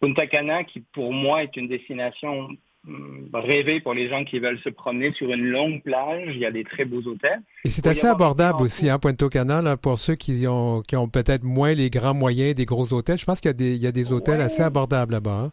[0.00, 2.48] Punta Cana, qui pour moi est une destination
[2.86, 6.30] hum, rêvée pour les gens qui veulent se promener sur une longue plage.
[6.34, 7.42] Il y a des très beaux hôtels.
[7.64, 11.44] Et c'est assez abordable aussi, hein, Punta Cana, pour ceux qui ont, qui ont peut-être
[11.44, 13.18] moins les grands moyens des gros hôtels.
[13.18, 15.30] Je pense qu'il y a des, il y a des hôtels assez abordables là-bas.
[15.30, 15.52] Hein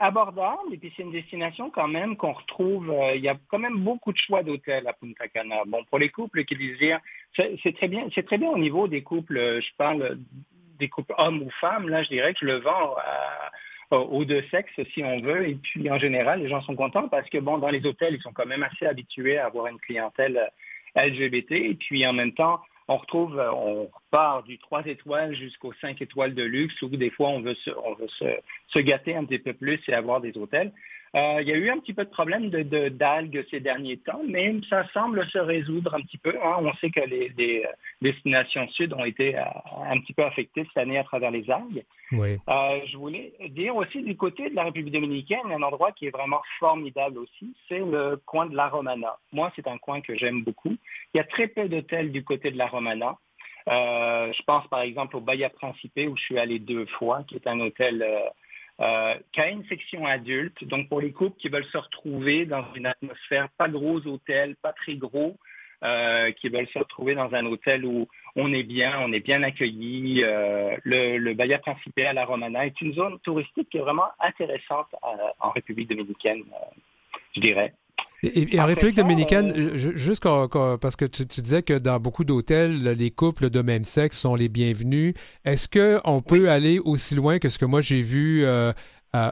[0.00, 3.58] abordable, et puis c'est une destination quand même qu'on retrouve, euh, il y a quand
[3.58, 5.62] même beaucoup de choix d'hôtels à Punta Cana.
[5.66, 7.00] Bon, pour les couples qui désirent,
[7.36, 10.18] c'est très bien, c'est très bien au niveau des couples, euh, je parle
[10.78, 12.94] des couples hommes ou femmes, là je dirais que je le vends
[13.90, 17.28] aux deux sexes si on veut, et puis en général les gens sont contents parce
[17.30, 20.36] que bon, dans les hôtels, ils sont quand même assez habitués à avoir une clientèle
[20.36, 25.34] euh, LGBT, et puis en même temps, on retrouve, euh, on part du 3 étoiles
[25.34, 29.14] jusqu'aux 5 étoiles de luxe où des fois on veut se, on veut se, gâter
[29.14, 30.72] un petit peu plus et avoir des hôtels.
[31.16, 34.20] Euh, il y a eu un petit peu de problème de, d'algues ces derniers temps,
[34.28, 36.34] mais ça semble se résoudre un petit peu.
[36.42, 36.56] Hein.
[36.60, 37.68] On sait que les, euh,
[38.02, 39.42] destinations sud ont été euh,
[39.86, 41.84] un petit peu affectées cette année à travers les algues.
[42.86, 46.42] je voulais dire aussi du côté de la République dominicaine, un endroit qui est vraiment
[46.58, 49.16] formidable aussi, c'est le coin de la Romana.
[49.32, 50.76] Moi, c'est un coin que j'aime beaucoup.
[51.14, 53.16] Il y a très peu d'hôtels du côté de la Romana.
[53.66, 57.46] je pense par exemple au Bahia Principe où je suis allé deux fois, qui est
[57.46, 58.04] un hôtel
[58.80, 60.64] euh, qui a une section adulte.
[60.64, 64.72] Donc, pour les couples qui veulent se retrouver dans une atmosphère, pas gros hôtel, pas
[64.72, 65.36] très gros,
[65.82, 69.42] euh, qui veulent se retrouver dans un hôtel où on est bien, on est bien
[69.42, 70.22] accueilli.
[70.22, 74.10] Euh, le, le Bahia Principe à la Romana est une zone touristique qui est vraiment
[74.20, 74.94] intéressante
[75.40, 76.44] en République dominicaine,
[77.34, 77.74] je dirais.
[78.22, 80.22] Et, en République dominicaine, juste
[80.80, 84.48] parce que tu, disais que dans beaucoup d'hôtels, les couples de même sexe sont les
[84.48, 85.14] bienvenus.
[85.44, 88.72] Est-ce qu'on peut aller aussi loin que ce que moi j'ai vu euh,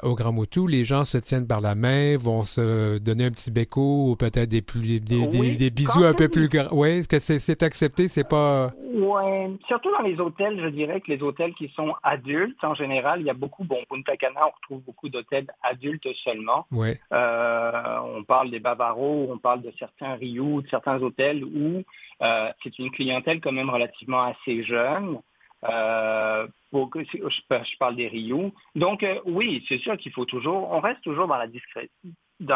[0.03, 3.51] au Grand Moutou, les gens se tiennent par la main, vont se donner un petit
[3.51, 6.69] béco ou peut-être des, des, bisous un peu plus grands.
[6.73, 8.09] Oui, est-ce que c'est accepté?
[8.09, 8.73] C'est pas.
[8.95, 13.21] Oui, surtout dans les hôtels, je dirais que les hôtels qui sont adultes, en général,
[13.21, 16.67] il y a beaucoup, bon, Punta Cana, on retrouve beaucoup d'hôtels adultes seulement.
[16.73, 16.95] Oui.
[17.13, 21.83] Euh, on parle des Bavaros, on parle de certains Rio, de certains hôtels où
[22.23, 25.19] euh, c'est une clientèle quand même relativement assez jeune.
[25.65, 26.47] Euh,
[26.93, 28.53] que, je, parle des Rio.
[28.75, 31.39] Donc euh, oui, c'est sûr qu'il faut toujours, on reste toujours dans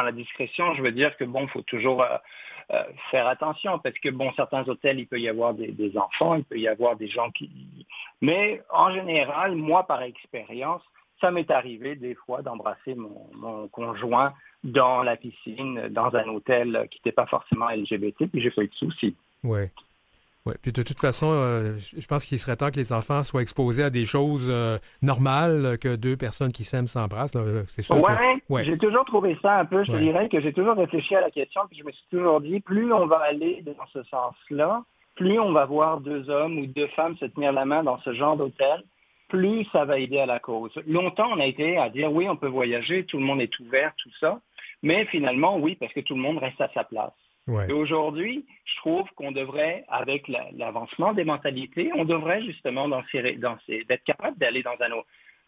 [0.03, 0.75] la discrétion.
[0.75, 4.69] Je veux dire que bon, il faut toujours euh, faire attention parce que bon, certains
[4.69, 7.51] hôtels, il peut y avoir des, enfants, il peut y avoir des gens qui.
[8.21, 10.83] Mais en général, moi, par expérience,
[11.21, 16.99] ça m'est arrivé des fois d'embrasser mon, conjoint dans la piscine, dans un hôtel qui
[16.99, 19.17] n'était pas forcément LGBT, puis j'ai fait de souci.
[19.43, 19.63] Oui.
[20.47, 23.43] Oui, puis de toute façon, euh, je pense qu'il serait temps que les enfants soient
[23.43, 27.37] exposés à des choses euh, normales que deux personnes qui s'aiment s'embrassent.
[27.67, 28.03] C'est sûr.
[28.49, 29.85] Ouais, j'ai toujours trouvé ça un peu.
[29.85, 32.61] Je dirais que j'ai toujours réfléchi à la question, puis je me suis toujours dit,
[32.61, 34.83] plus on va aller dans ce sens-là,
[35.15, 38.15] plus on va voir deux hommes ou deux femmes se tenir la main dans ce
[38.15, 38.83] genre d'hôtel,
[39.29, 40.73] plus ça va aider à la cause.
[40.87, 43.93] Longtemps, on a été à dire oui, on peut voyager, tout le monde est ouvert,
[43.99, 44.41] tout ça,
[44.83, 47.13] mais finalement, oui, parce que tout le monde reste à sa place.
[47.69, 54.05] Et aujourd'hui, je trouve qu'on devrait, avec l'avancement des mentalités, on devrait justement dans d'être
[54.05, 54.77] capable d'aller dans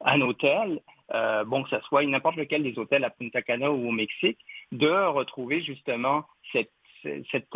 [0.04, 0.80] un, hôtel,
[1.14, 4.38] euh, bon que ce soit n'importe lequel des hôtels à Punta Cana ou au Mexique,
[4.72, 6.72] de retrouver justement cette
[7.30, 7.46] cette,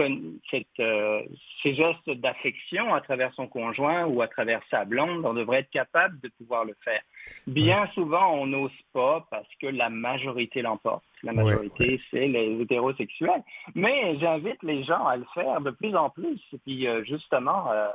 [0.80, 1.22] euh,
[1.62, 5.70] ces gestes d'affection à travers son conjoint ou à travers sa blonde, on devrait être
[5.70, 7.00] capable de pouvoir le faire.
[7.46, 11.04] Bien souvent, on n'ose pas parce que la majorité l'emporte.
[11.22, 13.42] La majorité, c'est les hétérosexuels.
[13.74, 16.40] Mais j'invite les gens à le faire de plus en plus.
[16.52, 17.88] Et puis, euh, justement, euh,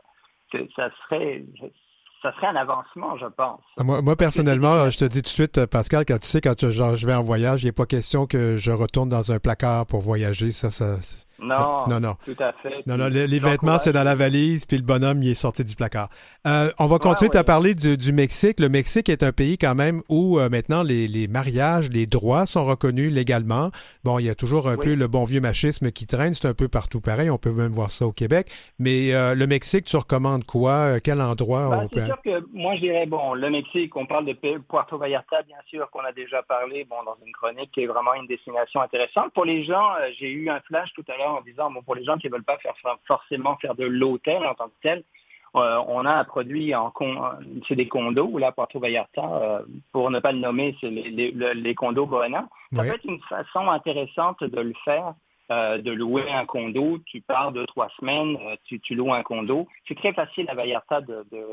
[0.76, 1.44] ça serait
[2.22, 3.62] ça serait un avancement, je pense.
[3.78, 6.70] Ah, moi, moi personnellement, je te dis tout de suite, Pascal, quand tu sais, quand
[6.70, 10.02] je vais en voyage, il n'est pas question que je retourne dans un placard pour
[10.02, 10.52] voyager.
[10.52, 10.98] Ça, ça,
[11.42, 12.16] Non, non, non.
[12.24, 12.84] Tout à fait.
[12.86, 15.76] Non, non, les, vêtements, c'est dans la valise, puis le bonhomme, il est sorti du
[15.76, 16.10] placard.
[16.46, 18.60] Euh, on va continuer à parler du, Mexique.
[18.60, 22.66] Le Mexique est un pays quand même où euh, maintenant les, mariages, les droits sont
[22.66, 23.72] reconnus légalement.
[24.04, 26.54] Bon, il y a toujours un peu le bon vieux machisme qui traîne, c'est un
[26.54, 27.30] peu partout pareil.
[27.30, 28.52] On peut même voir ça au Québec.
[28.78, 31.00] Mais euh, le Mexique, tu recommandes quoi?
[31.00, 31.70] Quel endroit?
[31.70, 35.42] Ben, c'est sûr que moi, je dirais, bon, le Mexique, on parle de Puerto Vallarta,
[35.44, 38.82] bien sûr, qu'on a déjà parlé, bon, dans une chronique qui est vraiment une destination
[38.82, 39.34] intéressante.
[39.34, 39.90] Pour les gens,
[40.20, 42.34] j'ai eu un flash tout à l'heure en disant, bon, pour les gens qui ne
[42.34, 42.76] veulent pas faire
[43.06, 45.04] forcément faire de l'hôtel en tant que tel,
[45.56, 46.94] euh, on a un produit en
[47.68, 49.62] c'est des condos, là, Puerto Vallarta, euh,
[49.92, 52.48] pour ne pas le nommer, c'est les, condos Bohena.
[52.74, 55.14] Ça peut être une façon intéressante de le faire,
[55.52, 57.00] euh, de louer un condo.
[57.06, 59.68] Tu pars deux, trois semaines, tu, loues un condo.
[59.88, 61.46] C'est très facile à Vallarta de, de,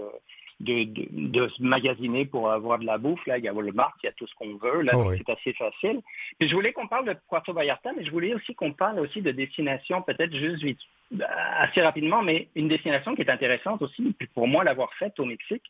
[0.60, 3.24] se magasiner pour avoir de la bouffe.
[3.26, 4.82] Là, il y a Walmart, il y a tout ce qu'on veut.
[4.82, 6.00] Là, oh c'est assez facile.
[6.38, 9.22] Puis je voulais qu'on parle de Puerto Vallarta, mais je voulais aussi qu'on parle aussi
[9.22, 10.80] de destinations, peut-être juste vite,
[11.14, 11.24] euh,
[11.58, 15.24] assez rapidement, mais une destination qui est intéressante aussi, puis pour moi l'avoir faite au
[15.24, 15.64] Mexique,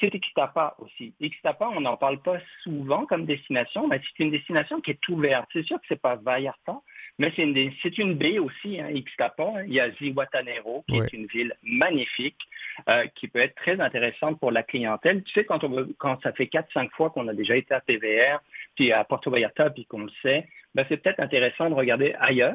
[0.00, 1.14] c'est Ixtapa aussi.
[1.20, 5.48] Ixtapa, on n'en parle pas souvent comme destination, mais c'est une destination qui est ouverte.
[5.52, 6.80] C'est sûr que c'est pas Vallarta,
[7.18, 9.64] mais c'est une, c'est une baie aussi, hein, Ixtapa.
[9.66, 12.40] Il y a Zihuatanejo, qui est une ville magnifique,
[12.88, 15.22] euh, qui peut être très intéressante pour la clientèle.
[15.22, 18.40] Tu sais, quand, on, quand ça fait 4-5 fois qu'on a déjà été à PVR,
[18.74, 22.54] puis à Porto Vallarta, puis qu'on le sait, ben, c'est peut-être intéressant de regarder ailleurs.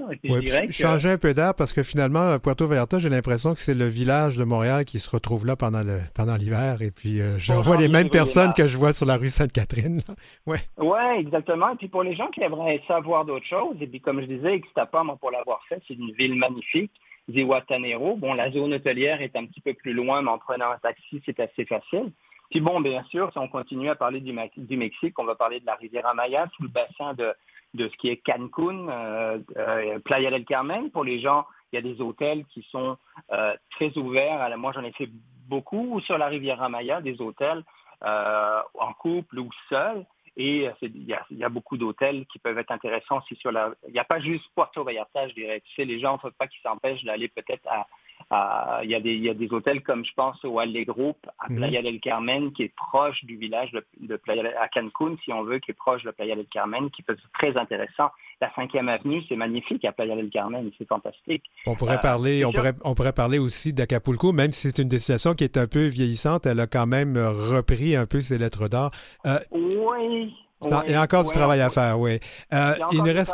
[0.71, 4.35] Changer un peu d'air parce que finalement, Puerto Vallarta, j'ai l'impression que c'est le village
[4.35, 6.81] de Montréal qui se retrouve là pendant le pendant l'hiver.
[6.81, 10.01] Et puis, euh, je vois les mêmes personnes que je vois sur la rue Sainte-Catherine.
[10.45, 10.59] Ouais.
[10.77, 11.71] ouais, exactement.
[11.73, 14.57] Et puis, pour les gens qui aimeraient savoir d'autres choses, et puis comme je disais,
[14.57, 16.91] Ixtapa, moi, pour l'avoir fait, c'est une ville magnifique.
[17.31, 20.77] Zihuatanejo, bon, la zone hôtelière est un petit peu plus loin, mais en prenant un
[20.77, 22.11] taxi, c'est assez facile.
[22.49, 25.65] Puis bon, bien sûr, si on continue à parler du, Mexique, on va parler de
[25.65, 27.33] la Riviera Maya, tout le bassin de,
[27.75, 30.89] de ce qui est Cancun, euh, euh, Playa del Carmen.
[30.89, 32.97] Pour les gens, il y a des hôtels qui sont
[33.31, 34.57] euh, très ouverts.
[34.57, 35.09] moi, j'en ai fait
[35.47, 37.63] beaucoup sur la Riviera Maya, des hôtels
[38.01, 40.05] en couple ou seul.
[40.37, 43.73] Et il y, a, beaucoup d'hôtels qui peuvent être intéressants aussi sur la.
[43.87, 45.61] Il n'y a pas juste Puerto Vallarta, je dirais.
[45.65, 47.85] Tu sais, les gens ne faut pas qu'ils s'empêchent d'aller peut-être à,
[48.31, 51.51] il, y a des, il y a des hôtels comme je pense au Group à
[51.51, 51.57] mhm.
[51.57, 55.59] Playa del Carmen qui est proche du village de, Playa à Cancun si on veut
[55.59, 58.11] qui est proche de Playa del Carmen qui peut être très intéressant.
[58.41, 61.43] La 5e avenue c'est magnifique à Playa del Carmen c'est fantastique.
[61.65, 64.89] On pourrait euh, parler on pourrait, on pourrait parler aussi d'Acapulco même si c'est une
[64.89, 68.67] destination qui est un peu vieillissante elle a quand même repris un peu ses lettres
[68.67, 68.91] d'or.
[69.25, 70.33] Euh, oui.
[70.63, 72.19] il y a encore du travail à faire, oui.
[72.53, 73.33] Euh, il, nous reste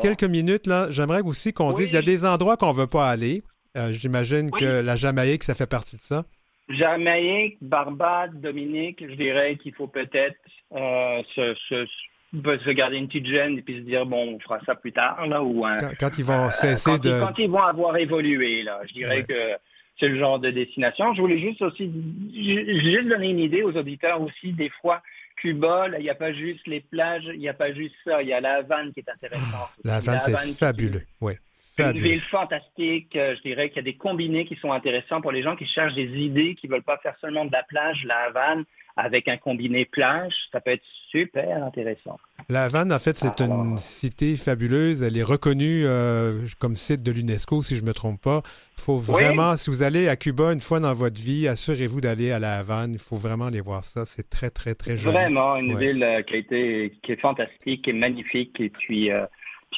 [0.00, 0.90] quelques minutes, là.
[0.90, 3.42] J'aimerais aussi qu'on dise, il y a des endroits qu'on ne veut pas aller.
[3.76, 6.24] Euh, j'imagine que la Jamaïque, ça fait partie de ça.
[6.68, 10.38] Jamaïque, Barbade, Dominique, je dirais qu'il faut peut-être
[10.72, 14.92] euh, se, garder une petite gêne et puis se dire bon on fera ça plus
[14.92, 15.64] tard là ou
[16.00, 18.94] quand, ils vont euh, cesser quand de ils, quand ils vont avoir évolué là je
[18.94, 19.52] dirais que
[20.00, 21.92] c'est le genre de destination je voulais juste aussi
[22.34, 25.02] juste donner une idée aux auditeurs aussi des fois
[25.36, 28.28] Cuba, il n'y a pas juste les plages, il n'y a pas juste ça, il
[28.28, 29.68] y a la Havane qui est intéressante.
[29.82, 31.34] La Havane, c'est fabuleux, oui.
[31.78, 33.16] Une ville fantastique.
[33.16, 35.66] Euh, je dirais qu'il y a des combinés qui sont intéressants pour les gens qui
[35.66, 38.64] cherchent des idées, qui ne veulent pas faire seulement de la plage, la Havane,
[38.96, 40.32] avec un combiné plage.
[40.52, 42.18] Ça peut être super intéressant.
[42.48, 45.02] La Havane, en fait, c'est une cité fabuleuse.
[45.02, 48.42] Elle est reconnue euh, comme site de l'UNESCO, si je ne me trompe pas.
[48.78, 52.30] Il faut vraiment, si vous allez à Cuba une fois dans votre vie, assurez-vous d'aller
[52.30, 52.92] à la Havane.
[52.92, 54.04] Il faut vraiment aller voir ça.
[54.06, 55.14] C'est très, très, très joli.
[55.16, 58.60] Vraiment, une ville euh, qui, a été, qui est fantastique, qui est magnifique.
[58.60, 59.10] Et puis,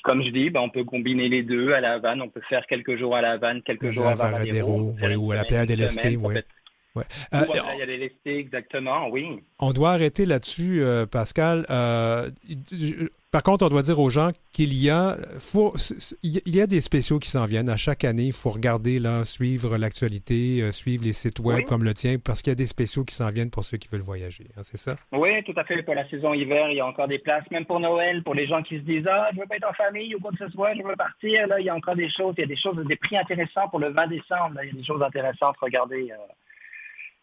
[0.02, 2.22] comme je dis, ben, on peut combiner les deux à la Havane.
[2.22, 4.94] On peut faire quelques jours à la Havane, quelques jours à Varadero.
[5.16, 6.34] ou à la Playa del Este, oui.
[6.94, 7.04] Ouais.
[7.34, 9.40] Euh, Playa exactement, oui.
[9.58, 11.66] On doit arrêter là-dessus, euh, Pascal.
[11.68, 12.30] Euh,
[13.36, 15.74] par contre, on doit dire aux gens qu'il y a, faut,
[16.22, 17.68] il y a des spéciaux qui s'en viennent.
[17.68, 21.84] À chaque année, il faut regarder, là, suivre l'actualité, euh, suivre les sites web comme
[21.84, 24.00] le tien, parce qu'il y a des spéciaux qui s'en viennent pour ceux qui veulent
[24.00, 24.46] voyager.
[24.56, 24.96] Hein, c'est ça?
[25.12, 25.82] Oui, tout à fait.
[25.82, 28.46] Pour la saison hiver, il y a encore des places, même pour Noël, pour les
[28.46, 30.48] gens qui se disent Ah, je veux pas être en famille ou quoi que ce
[30.48, 31.46] soit, je veux partir.
[31.46, 32.34] Là, il y a encore des choses.
[32.38, 34.60] Il y a des choses, des prix intéressants pour le 20 décembre.
[34.62, 35.56] il y a des choses intéressantes.
[35.60, 36.10] Regardez.
[36.10, 36.32] Euh,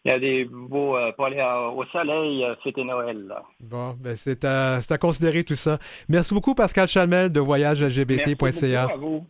[0.04, 1.42] il y a des beaux euh, pour aller
[1.74, 3.34] au soleil, euh, c'était Noël.
[3.60, 5.78] Bon, ben c'est à, à, considérer tout ça.
[6.08, 8.06] Merci beaucoup, Pascal Chalmel de voyagelgbt.ca.
[8.06, 9.26] Merci beaucoup à vous.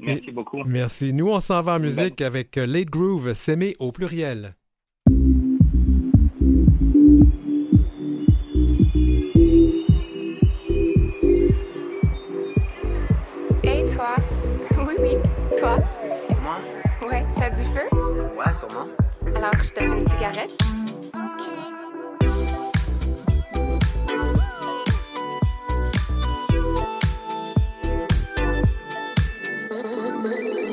[0.00, 0.64] Merci beaucoup.
[0.64, 1.12] Merci.
[1.12, 4.54] Nous, on s'en va en musique avec euh, Late Groove, s'aimer au pluriel.
[19.52, 20.50] je te fais une cigarette?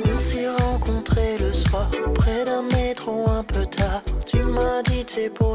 [0.05, 4.01] On s'est rencontrés le soir, près d'un métro un peu tard.
[4.25, 5.50] Tu m'as dit t'es beau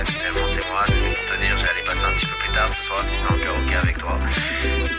[0.00, 2.70] ouais, finalement c'est moi, c'était pour te dire, j'allais passer un petit peu plus tard
[2.70, 4.18] ce soir si c'est encore ok avec toi.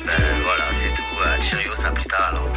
[0.05, 2.49] Ben voilà, c'est tout, euh, Cheerios, à plus tard alors.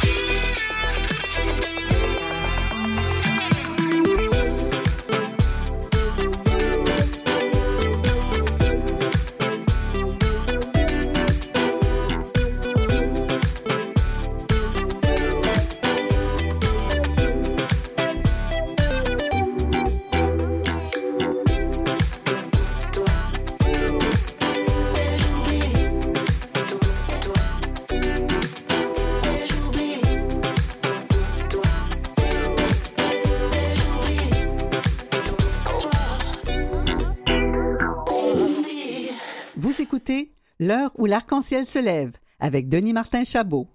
[40.65, 43.67] L'heure où l'arc-en-ciel se lève avec Denis Martin Chabot.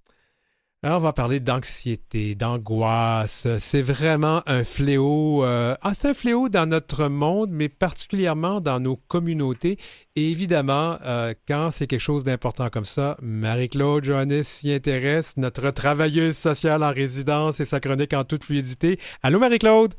[0.83, 3.47] Alors, on va parler d'anxiété, d'angoisse.
[3.59, 5.45] C'est vraiment un fléau.
[5.45, 9.79] euh, ah, c'est un fléau dans notre monde, mais particulièrement dans nos communautés.
[10.17, 15.71] Et évidemment, euh, quand c'est quelque chose d'important comme ça, Marie-Claude Johannes s'y intéresse, notre
[15.71, 18.99] travailleuse sociale en résidence et sa chronique en toute fluidité.
[19.23, 19.95] Allô, Marie-Claude?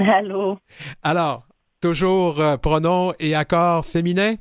[0.00, 0.58] Allô?
[1.04, 1.46] Alors,
[1.80, 4.34] toujours euh, pronom et accord féminin?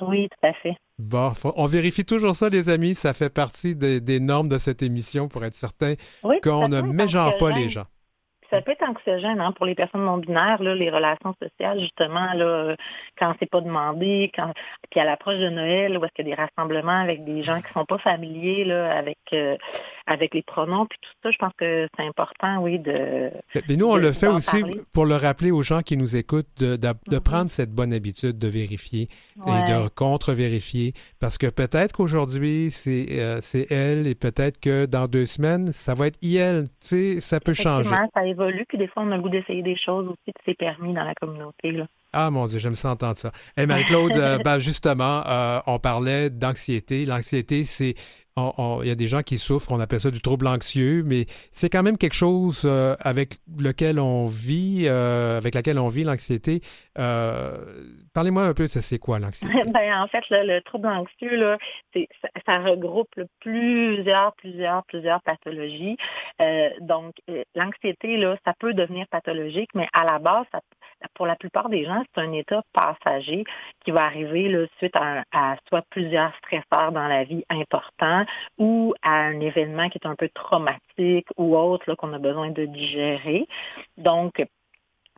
[0.00, 0.76] Oui, tout à fait.
[0.98, 2.94] Bon, faut- on vérifie toujours ça, les amis.
[2.94, 5.94] Ça fait partie des, des normes de cette émission pour être certain
[6.24, 7.84] Oui, qu'on ne mégenre pas les gens.
[8.50, 12.32] Ça peut être anxiogène hein, pour les personnes non binaires, là, les relations sociales, justement,
[12.32, 12.76] là,
[13.18, 14.54] quand c'est pas demandé, quand
[14.90, 17.60] puis à l'approche de Noël, où est-ce qu'il y a des rassemblements avec des gens
[17.60, 19.54] qui sont pas familiers là, avec euh,
[20.10, 23.30] avec les pronoms, puis tout ça, je pense que c'est important, oui, de
[23.68, 24.80] Mais nous, on de- le fait aussi parler.
[24.92, 27.20] pour le rappeler aux gens qui nous écoutent de, de- de Mhm.
[27.22, 29.08] prendre cette bonne habitude de vérifier
[29.46, 30.94] et de contre-vérifier.
[31.20, 35.94] Parce que peut-être qu'aujourd'hui, c'est euh, c'est elle et peut-être que dans deux semaines, ça
[35.94, 36.68] va être IL.
[36.80, 37.90] Tu sais, ça peut changer.
[38.14, 40.56] Ça évolue, puis des fois, on a le goût d'essayer des choses aussi, puis c'est
[40.56, 41.70] permis dans la communauté.
[41.72, 41.86] Là.
[42.12, 43.30] Ah mon Dieu, j'aime ça entendre ça.
[43.56, 47.04] Et Marie-Claude, euh, ben, justement, euh, on parlait d'anxiété.
[47.04, 47.94] L'anxiété, c'est.
[48.38, 51.02] On- on- Il y a des gens qui souffrent, on appelle ça du trouble anxieux,
[51.04, 55.88] mais c'est quand même quelque chose euh, avec lequel on vit, euh, avec laquelle on
[55.88, 56.60] vit l'anxiété.
[56.98, 57.56] Euh,
[58.14, 59.52] Parlez-moi un peu de c'est quoi l'anxiété?
[59.72, 61.56] Ben, en fait, le trouble anxieux, là,
[62.46, 63.10] ça, regroupe
[63.40, 65.96] plusieurs, plusieurs, plusieurs pathologies.
[66.80, 67.14] Donc,
[67.54, 70.60] l'anxiété, ça peut devenir pathologique, mais à la base, ça-
[71.14, 73.44] pour la plupart des gens, c'est un état passager
[73.84, 78.24] qui va arriver là, suite à, à soit plusieurs stresseurs dans la vie importants
[78.58, 82.64] ou à un événement qui est un peu traumatique ou autre qu'on a besoin de
[82.66, 83.46] digérer.
[83.96, 84.42] Donc,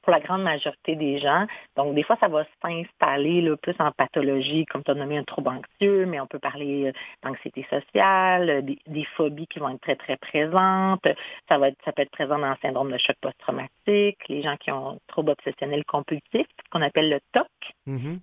[0.02, 1.46] pour la grande majorité des gens.
[1.76, 5.48] Donc, des fois, ça va s'installer plus en pathologie, comme tu as nommé un trouble
[5.48, 6.92] anxieux, mais on peut parler euh,
[7.22, 11.06] d'anxiété sociale, euh, des, phobies qui vont être très, très présentes.
[11.48, 14.56] Ça, va être, ça peut être présent dans le syndrome de choc post-traumatique, les gens
[14.56, 17.46] qui ont trouble obsessionnel compulsif, qu'on appelle le TOC.
[17.86, 18.20] Mhm.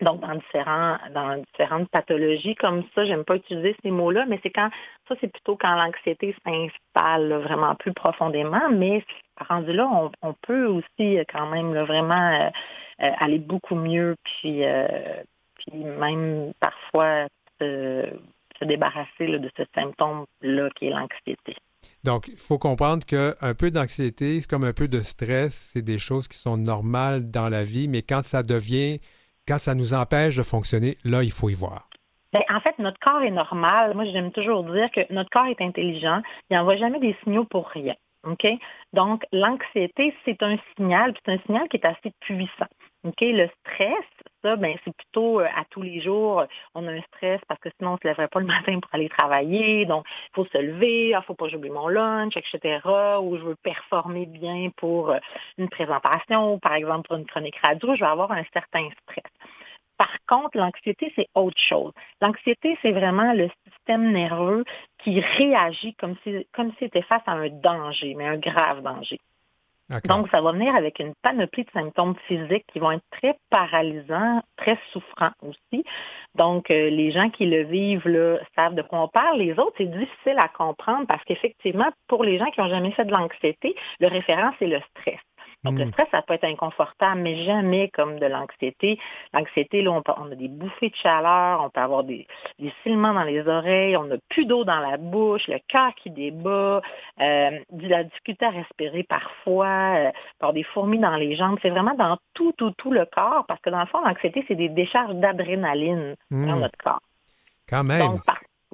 [0.00, 4.50] Donc, dans, différents, dans différentes pathologies comme ça, j'aime pas utiliser ces mots-là, mais c'est
[4.50, 4.70] quand,
[5.08, 9.04] ça, c'est plutôt quand l'anxiété s'installe là, vraiment plus profondément, mais
[9.48, 9.88] rendu là,
[10.22, 12.48] on, peut aussi euh, quand même là, vraiment euh,
[13.02, 14.86] euh, aller beaucoup mieux, puis, euh,
[15.56, 17.26] puis même parfois
[17.60, 18.06] se,
[18.58, 21.56] se débarrasser là, de ce symptôme-là qui est l'anxiété.
[22.04, 25.98] Donc, il faut comprendre qu'un peu d'anxiété, c'est comme un peu de stress, c'est des
[25.98, 29.00] choses qui sont normales dans la vie, mais quand ça devient,
[29.50, 31.88] quand ça nous empêche de fonctionner, là, il faut y voir.
[32.32, 33.94] Ben, en fait, notre corps est normal.
[33.96, 36.22] Moi, j'aime toujours dire que notre corps est intelligent.
[36.48, 37.94] Il n'envoie jamais des signaux pour rien.
[38.92, 42.70] Donc, l'anxiété, c'est un signal, c'est un signal qui est assez puissant.
[43.02, 44.06] Le stress,
[44.42, 47.92] ben, c'est plutôt euh, à tous les jours, on a un stress parce que sinon,
[47.94, 49.86] on se lèverait pas le matin pour aller travailler.
[49.86, 52.80] Donc, il faut se lever, il ne faut pas j'oublie mon lunch, etc.
[53.22, 55.18] Ou je veux performer bien pour euh,
[55.58, 59.32] une présentation ou, par exemple, pour une chronique radio, je vais avoir un certain stress.
[59.98, 61.92] Par contre, l'anxiété, c'est autre chose.
[62.22, 64.64] L'anxiété, c'est vraiment le système nerveux
[65.02, 69.20] qui réagit comme si, comme c'était face à un danger, mais un grave danger.
[70.04, 74.42] Donc, ça va venir avec une panoplie de symptômes physiques qui vont être très paralysants,
[74.56, 75.84] très souffrants aussi.
[76.36, 79.38] Donc, euh, les gens qui le vivent là, savent de quoi on parle.
[79.38, 83.04] Les autres, c'est difficile à comprendre parce qu'effectivement, pour les gens qui n'ont jamais fait
[83.04, 85.18] de l'anxiété, le référent, c'est le stress.
[85.64, 85.92] Donc, le hmm.
[85.92, 88.98] stress, ça peut être inconfortable, mais jamais comme de l'anxiété.
[89.34, 92.26] L'anxiété, là, on, a des bouffées de chaleur, on peut avoir des,
[92.58, 96.80] des dans les oreilles, on n'a plus d'eau dans la bouche, le cœur qui débat,
[97.20, 101.58] euh, de la difficulté à respirer parfois, euh, par des fourmis dans les jambes.
[101.60, 104.54] C'est vraiment dans tout, tout, tout le corps, parce que dans le fond, l'anxiété, c'est
[104.54, 106.60] des décharges d'adrénaline dans hmm.
[106.60, 107.02] notre corps.
[107.68, 108.16] Quand même.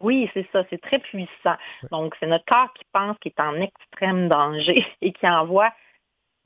[0.01, 1.57] oui, c'est ça, c'est très puissant.
[1.91, 5.71] Donc, c'est notre corps qui pense qu'il est en extrême danger et qui envoie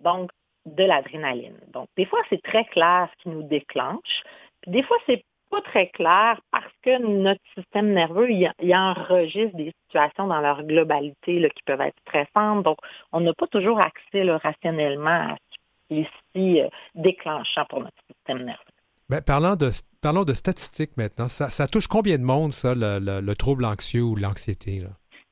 [0.01, 0.31] donc
[0.67, 1.59] de l'adrénaline.
[1.73, 4.23] Donc, des fois, c'est très clair ce qui nous déclenche,
[4.63, 9.73] puis des fois, c'est pas très clair parce que notre système nerveux, il, enregistre des
[9.85, 12.65] situations dans leur globalité qui peuvent être stressantes.
[12.65, 12.79] Donc,
[13.13, 17.97] on n'a pas toujours accès rationnellement à ce qui est si euh, déclenchant pour notre
[18.07, 18.63] système nerveux.
[19.09, 19.71] Ben, parlant, de,
[20.01, 21.27] parlons de statistiques maintenant.
[21.27, 24.85] Ça, touche combien de monde, ça, le, trouble anxieux ou l'anxiété?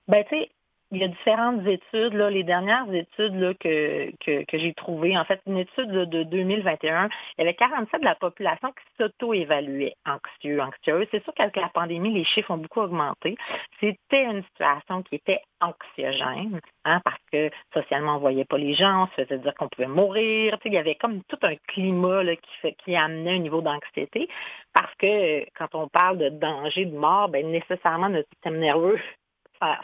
[0.09, 0.51] Ben, tu sais,
[0.91, 2.15] il y a différentes études.
[2.15, 6.23] Là, les dernières études là, que, que, que j'ai trouvées, en fait, une étude de
[6.23, 11.07] 2021, il y avait 47 de la population qui s'auto-évaluait anxieux, anxieuse.
[11.11, 13.37] C'est sûr qu'avec la pandémie, les chiffres ont beaucoup augmenté.
[13.81, 18.75] C'était une situation qui était anxiogène, hein, parce que socialement, on ne voyait pas les
[18.75, 20.57] gens, on se faisait dire qu'on pouvait mourir.
[20.65, 24.29] il y avait comme tout un climat là, qui, qui amenait un niveau d'anxiété,
[24.73, 28.99] parce que quand on parle de danger de mort, ben, nécessairement, notre système nerveux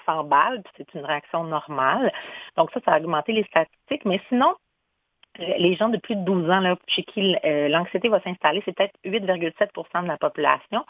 [0.07, 2.13] s'emballe, c'est une réaction normale.
[2.57, 4.05] Donc ça, ça a augmenté les statistiques.
[4.05, 4.55] Mais sinon,
[5.39, 8.75] les gens de plus de 12 ans, là, chez qui euh, l'anxiété va s'installer, c'est
[8.75, 10.85] peut-être 8,7% de la population.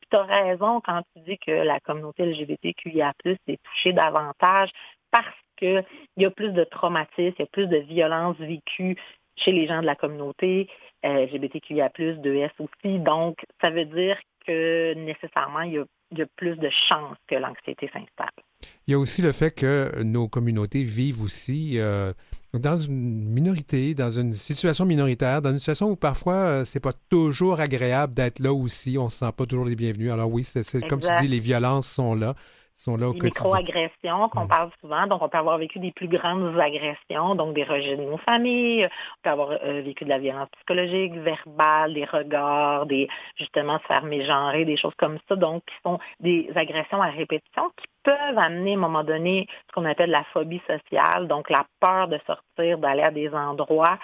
[0.00, 4.70] Puis tu as raison quand tu dis que la communauté LGBTQIA+, est touchée davantage
[5.10, 5.26] parce
[5.56, 5.84] qu'il
[6.16, 8.96] y a plus de traumatisme, il y a plus de violence vécue
[9.36, 10.68] chez les gens de la communauté
[11.04, 12.98] euh, LGBTQIA+, 2S aussi.
[12.98, 17.16] Donc, ça veut dire que nécessairement, il y a il y a plus de chances
[17.28, 18.30] que l'anxiété s'installe.
[18.86, 22.12] Il y a aussi le fait que nos communautés vivent aussi euh,
[22.52, 26.92] dans une minorité, dans une situation minoritaire, dans une situation où parfois euh, c'est pas
[27.08, 30.10] toujours agréable d'être là aussi, on se sent pas toujours les bienvenus.
[30.10, 32.34] Alors oui, c'est comme tu dis, les violences sont là
[32.80, 35.06] sont là au Les micro-agressions qu'on parle souvent.
[35.06, 38.86] Donc, on peut avoir vécu des plus grandes agressions, donc des rejets de nos familles.
[38.86, 43.86] On peut avoir euh, vécu de la violence psychologique, verbale, des regards, des justement se
[43.86, 45.36] faire mégenrer, des choses comme ça.
[45.36, 49.72] Donc, qui sont des agressions à répétition qui peuvent amener à un moment donné ce
[49.72, 53.98] qu'on appelle la phobie sociale, donc la peur de sortir, d'aller à des endroits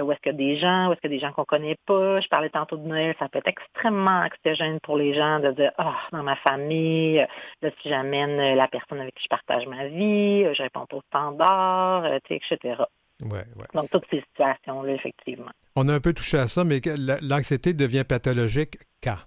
[0.00, 2.20] où est-ce que des gens, où est-ce que des gens qu'on connaît pas?
[2.20, 5.72] Je parlais tantôt de Noël, ça peut être extrêmement anxiogène pour les gens de dire,
[5.78, 7.26] ah, dans ma famille, euh,
[7.62, 10.96] là, si j'amène euh, la personne avec qui je partage ma vie, je réponds pas
[10.96, 12.82] aux standards, etc.
[13.20, 13.66] Ouais, ouais.
[13.74, 15.50] Donc, toutes ces situations-là, effectivement.
[15.74, 16.80] On a un peu touché à ça, mais
[17.20, 19.18] l'anxiété devient pathologique quand?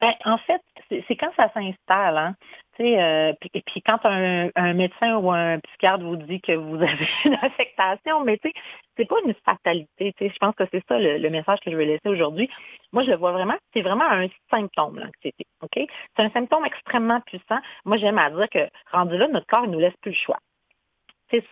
[0.00, 2.16] Ben, en fait, c'est quand ça s'installe.
[2.16, 2.34] Hein?
[2.80, 7.34] Euh, et puis quand un, médecin ou un psychiatre vous dit que vous avez une
[7.42, 8.54] affectation, mais tu sais,
[8.96, 10.14] c'est pas une fatalité.
[10.20, 12.48] Je pense que c'est ça le, message que je veux laisser aujourd'hui.
[12.92, 15.44] Moi, je le vois vraiment, c'est vraiment un symptôme, l'anxiété.
[15.62, 15.86] OK?
[16.16, 17.58] C'est un symptôme extrêmement puissant.
[17.84, 20.38] Moi, j'aime à dire que rendu là, notre corps, il nous laisse plus le choix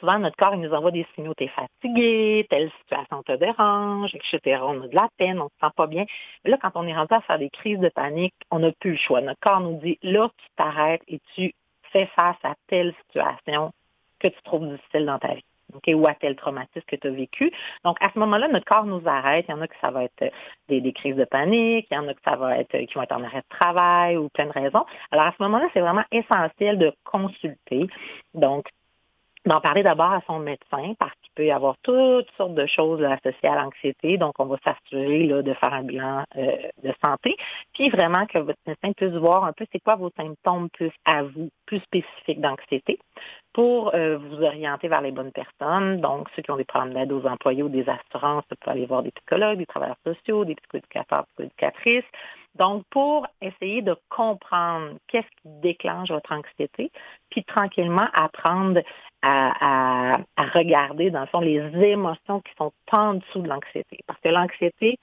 [0.01, 4.61] souvent, notre corps, il nous envoie des signaux, t'es fatigué, telle situation te dérange, etc.
[4.63, 6.05] On a de la peine, on se sent pas bien.
[6.45, 8.93] Mais là, quand on est rendu à faire des crises de panique, on n'a plus
[8.93, 9.21] le choix.
[9.21, 11.53] Notre corps nous dit, là, tu t'arrêtes et tu
[11.93, 13.73] fais face à telle situation
[14.19, 15.45] que tu trouves difficile dans ta vie.
[15.95, 17.53] ou à tel traumatisme que tu as vécu.
[17.85, 19.45] Donc, à ce moment-là, notre corps nous arrête.
[19.49, 20.31] Il y en a que ça va être euh,
[20.69, 22.95] des, des, crises de panique, il y en a que ça va être euh, qui
[22.95, 24.87] vont être en arrêt de travail ou plein de raisons.
[25.11, 27.89] Alors, à ce moment-là, c'est vraiment essentiel de consulter.
[28.33, 28.67] Donc,
[29.47, 33.03] d'en parler d'abord à son médecin parce qu'il peut y avoir toutes sortes de choses
[33.03, 34.19] associées à l'anxiété.
[34.19, 37.37] Donc, on va s'assurer de faire un bilan euh, de santé.
[37.73, 41.23] Puis vraiment que votre médecin puisse voir un peu c'est quoi vos symptômes plus à
[41.23, 42.99] vous, plus spécifiques d'anxiété
[43.57, 46.03] pour euh, vous orienter vers les bonnes personnes.
[46.03, 48.85] Donc, ceux qui ont des problèmes d'aide aux employés ou des assurances, vous pouvez aller
[48.85, 52.05] voir des psychologues, des travailleurs sociaux, des psychoéducateurs, psychoéducatrices.
[52.57, 56.91] Donc, pour essayer de comprendre qu'est-ce qui déclenche votre anxiété,
[57.31, 58.83] puis tranquillement apprendre
[59.23, 60.19] à,
[60.53, 64.01] regarder, dans le fond, les émotions qui sont en dessous de l'anxiété.
[64.07, 64.99] Parce que l'anxiété,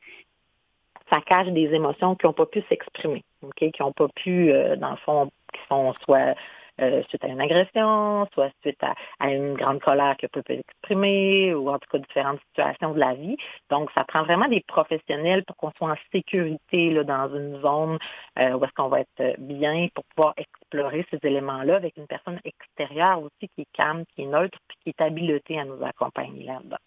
[1.10, 3.24] ça cache des émotions qui n'ont pas pu s'exprimer,
[3.58, 6.36] qui n'ont pas pu, euh, dans le fond, qui sont soit
[6.82, 11.70] euh, suite à une agression, soit suite à, une grande colère que peut exprimer, ou
[11.70, 13.38] en tout cas différentes situations de la vie.
[13.70, 17.98] Donc, ça prend vraiment des professionnels pour qu'on soit en sécurité là, dans une zone
[18.40, 22.40] euh, où est-ce qu'on va être bien pour pouvoir explorer ces éléments-là avec une personne
[22.44, 26.46] extérieure aussi qui est calme, qui est neutre, puis qui est habilitée à nous accompagner
[26.46, 26.78] là-dedans.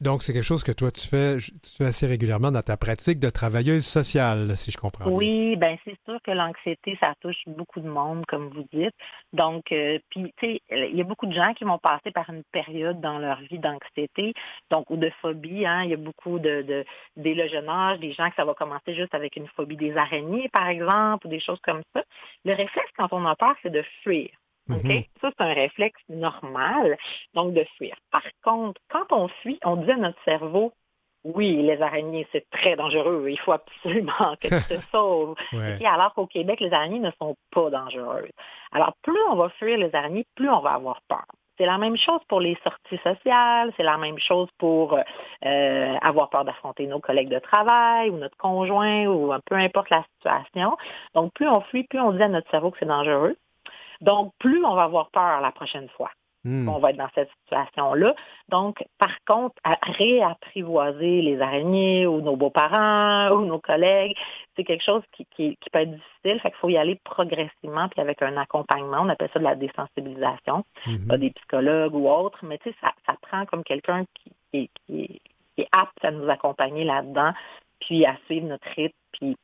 [0.00, 3.18] Donc, c'est quelque chose que toi, tu fais, tu fais assez régulièrement dans ta pratique
[3.18, 7.80] de travailleuse sociale, si je comprends Oui, bien, c'est sûr que l'anxiété, ça touche beaucoup
[7.80, 8.94] de monde, comme vous dites.
[9.32, 12.28] Donc, euh, puis, tu sais, il y a beaucoup de gens qui vont passer par
[12.28, 14.34] une période dans leur vie d'anxiété,
[14.70, 15.64] donc, ou de phobie.
[15.64, 15.84] Hein.
[15.84, 16.84] Il y a beaucoup de, de,
[17.16, 19.96] dès le jeune âge, des gens que ça va commencer juste avec une phobie des
[19.96, 22.02] araignées, par exemple, ou des choses comme ça.
[22.44, 24.28] Le réflexe, quand on a peur, c'est de fuir.
[24.68, 25.04] Mhm.
[25.20, 26.96] Ça, c'est un réflexe normal,
[27.34, 27.94] donc de fuir.
[28.10, 30.72] Par contre, quand on fuit, on dit à notre cerveau,
[31.34, 35.34] oui, les araignées, c'est très dangereux, il faut absolument que tu te sauves.
[35.84, 38.30] alors qu'au Québec, les araignées ne sont pas dangereuses.
[38.72, 41.24] Alors, plus on va fuir les araignées, plus on va avoir peur.
[41.58, 46.28] C'est la même chose pour les sorties sociales, c'est la même chose pour euh, avoir
[46.28, 50.76] peur d'affronter nos collègues de travail ou notre conjoint ou peu importe la situation.
[51.14, 53.36] Donc, plus on fuit, plus on dit à notre cerveau que c'est dangereux.
[54.00, 56.10] Donc, plus on va avoir peur la prochaine fois.
[56.46, 56.68] Hmm.
[56.68, 58.14] On va être dans cette situation-là.
[58.50, 64.16] Donc, par contre, à réapprivoiser les araignées ou nos beaux-parents ou nos collègues,
[64.54, 65.26] c'est quelque chose qui,
[65.72, 66.40] peut être difficile.
[66.40, 68.98] Fait qu'il faut y aller progressivement puis avec un accompagnement.
[69.00, 70.64] On appelle ça de la désensibilisation.
[70.86, 71.08] Hmm.
[71.08, 75.20] Pas des psychologues ou autres, mais tu sais, ça, prend comme quelqu'un qui, qui,
[75.58, 77.32] est apte à nous accompagner là-dedans,
[77.80, 79.36] puis à suivre notre rythme, puis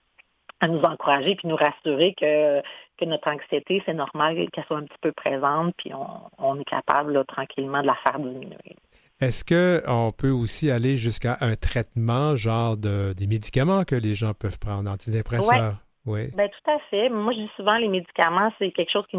[0.61, 2.62] à nous encourager puis nous rassurer que,
[3.05, 5.92] que notre anxiété, c'est normal qu'elle soit un petit peu présente, puis
[6.38, 8.76] on, est capable tranquillement de la faire diminuer.
[9.20, 14.32] Est-ce qu'on peut aussi aller jusqu'à un traitement, genre de, des médicaments que les gens
[14.34, 15.76] peuvent prendre, antidépresseurs?
[16.05, 16.30] Oui.
[16.36, 17.09] Ben, tout à fait.
[17.09, 19.18] Moi, je dis souvent, les médicaments, c'est quelque chose qui,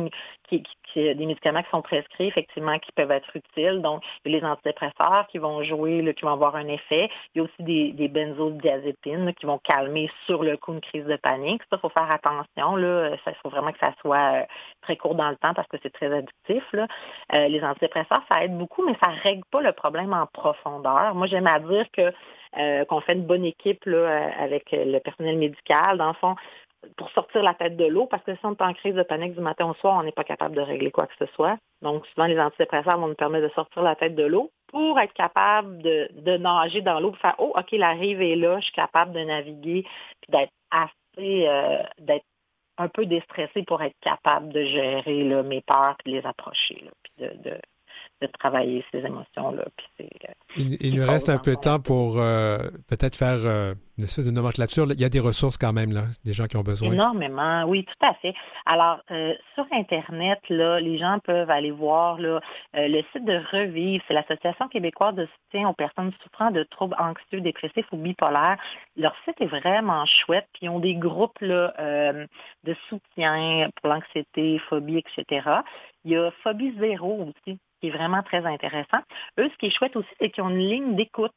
[0.50, 3.82] qui, qui, des médicaments qui sont prescrits, effectivement, qui peuvent être utiles.
[3.82, 7.10] Donc, il y a les antidépresseurs qui vont jouer, là, qui vont avoir un effet.
[7.34, 11.16] Il y a aussi des, benzodiazépines qui vont calmer sur le coup une crise de
[11.16, 11.62] panique.
[11.70, 12.76] Ça, il faut faire attention.
[12.76, 13.16] Là.
[13.26, 14.44] Il faut vraiment que ça soit euh,
[14.82, 16.64] très court dans le temps parce que c'est très addictif.
[16.74, 16.88] Là.
[17.34, 21.16] Euh, les antidépresseurs, ça aide beaucoup, mais ça ne règle pas le problème en profondeur.
[21.16, 22.14] Moi, j'aime à dire que
[22.60, 25.98] euh, qu'on fait une bonne équipe là, avec le personnel médical.
[25.98, 26.36] Dans le fond,
[26.98, 29.34] pour sortir la tête de l'eau, parce que si on est en crise de panique
[29.34, 31.58] du matin au soir, on n'est pas capable de régler quoi que ce soit.
[31.82, 35.14] Donc, souvent, les antidépresseurs vont nous permettre de sortir la tête de l'eau pour être
[35.14, 38.74] capable de, nager dans l'eau, pour faire Oh, OK, la rive est là, je suis
[38.74, 39.86] capable de naviguer,
[40.22, 42.26] puis d'être assez, euh, d'être
[42.78, 46.84] un peu déstressé pour être capable de gérer mes peurs, puis de les approcher,
[48.28, 49.64] travailler ces émotions-là.
[50.02, 50.06] Euh,
[50.56, 52.58] il, nous reste un peu de temps pour euh,
[52.88, 54.86] peut-être faire euh, une espèce de nomenclature.
[54.92, 56.92] Il y a des ressources quand même, là, des gens qui ont besoin.
[56.92, 58.34] Énormément, oui, tout à fait.
[58.66, 59.00] Alors,
[59.56, 62.40] sur Internet, là, les gens peuvent aller voir là,
[62.74, 64.04] le site de Revivre.
[64.08, 68.58] C'est l'Association québécoise de soutien aux personnes souffrant de troubles anxieux, dépressifs ou bipolaires.
[68.96, 70.48] Leur site est vraiment chouette.
[70.54, 71.74] Puis ils ont des groupes là,
[72.64, 75.62] de soutien pour l'anxiété, phobie, etc.
[76.06, 79.00] Il y a Phobie Zéro aussi, qui est vraiment très intéressant.
[79.38, 81.34] Eux, ce qui est chouette aussi, c'est qu'ils ont une ligne d'écoute.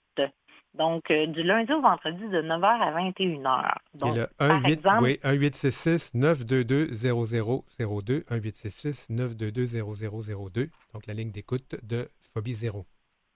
[0.74, 3.74] Donc, euh, du lundi au vendredi, de 9h à 21h.
[3.94, 11.14] Donc, Et le 1, 8, exemple, oui, 1866 922 0002 1866 922 0002 donc la
[11.14, 12.84] ligne d'écoute de Phobie Zéro.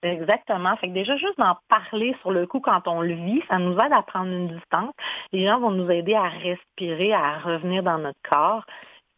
[0.03, 0.77] Exactement.
[0.77, 3.73] Fait que déjà, juste d'en parler sur le coup quand on le vit, ça nous
[3.73, 4.93] aide à prendre une distance.
[5.33, 8.63] Les gens vont nous aider à respirer, à revenir dans notre corps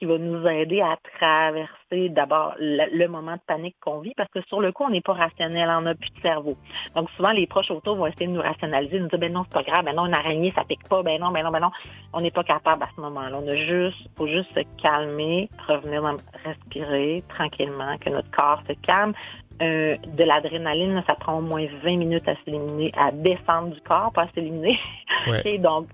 [0.05, 4.61] va nous aider à traverser d'abord le, moment de panique qu'on vit, parce que sur
[4.61, 6.57] le coup, on n'est pas rationnel, on n'a plus de cerveau.
[6.95, 9.53] Donc souvent, les proches autour vont essayer de nous rationaliser, nous dire, ben non, c'est
[9.53, 11.71] pas grave, ben non, une araignée, ça pique pas, ben non, ben non, ben non.
[12.13, 13.39] On n'est pas capable à ce moment-là.
[13.41, 16.03] On a juste, faut juste se calmer, revenir
[16.43, 19.13] respirer tranquillement, que notre corps se calme,
[19.61, 24.11] euh, de l'adrénaline, ça prend au moins 20 minutes à s'éliminer, à descendre du corps,
[24.13, 24.79] pas à s'éliminer.
[25.59, 25.87] donc,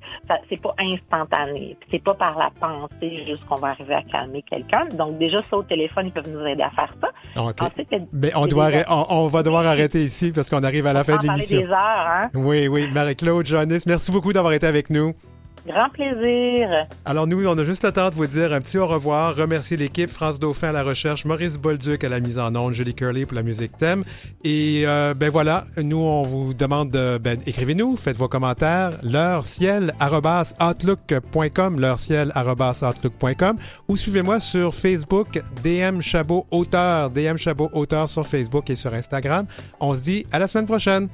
[0.49, 1.77] c'est pas instantané.
[1.91, 4.85] C'est pas par la pensée juste qu'on va arriver à calmer quelqu'un.
[4.93, 7.09] Donc, déjà, ça au téléphone, ils peuvent nous aider à faire ça.
[8.13, 11.23] Mais on, doit on, va devoir arrêter ici parce qu'on arrive à la fin de
[11.23, 11.59] l'émission.
[11.59, 12.29] des heures, hein?
[12.33, 12.87] Oui, oui.
[12.91, 15.13] Marie-Claude, Johannes, merci beaucoup d'avoir été avec nous.
[15.69, 16.87] Grand plaisir.
[17.05, 19.77] Alors nous, on a juste le temps de vous dire un petit au revoir, remercier
[19.77, 23.27] l'équipe, France Dauphin à la recherche, Maurice Bolduc à la mise en onde, Julie Curley
[23.27, 24.03] pour la musique thème.
[24.43, 29.45] Et euh, ben voilà, nous, on vous demande de, ben, écrivez-nous, faites vos commentaires, leur
[29.45, 33.57] ciel outlook.com, leur ciel outlook.com,
[33.87, 39.45] ou suivez-moi sur Facebook, DM Chabot Auteur, DM Chabot Auteur sur Facebook et sur Instagram.
[39.79, 41.09] On se dit à la semaine prochaine.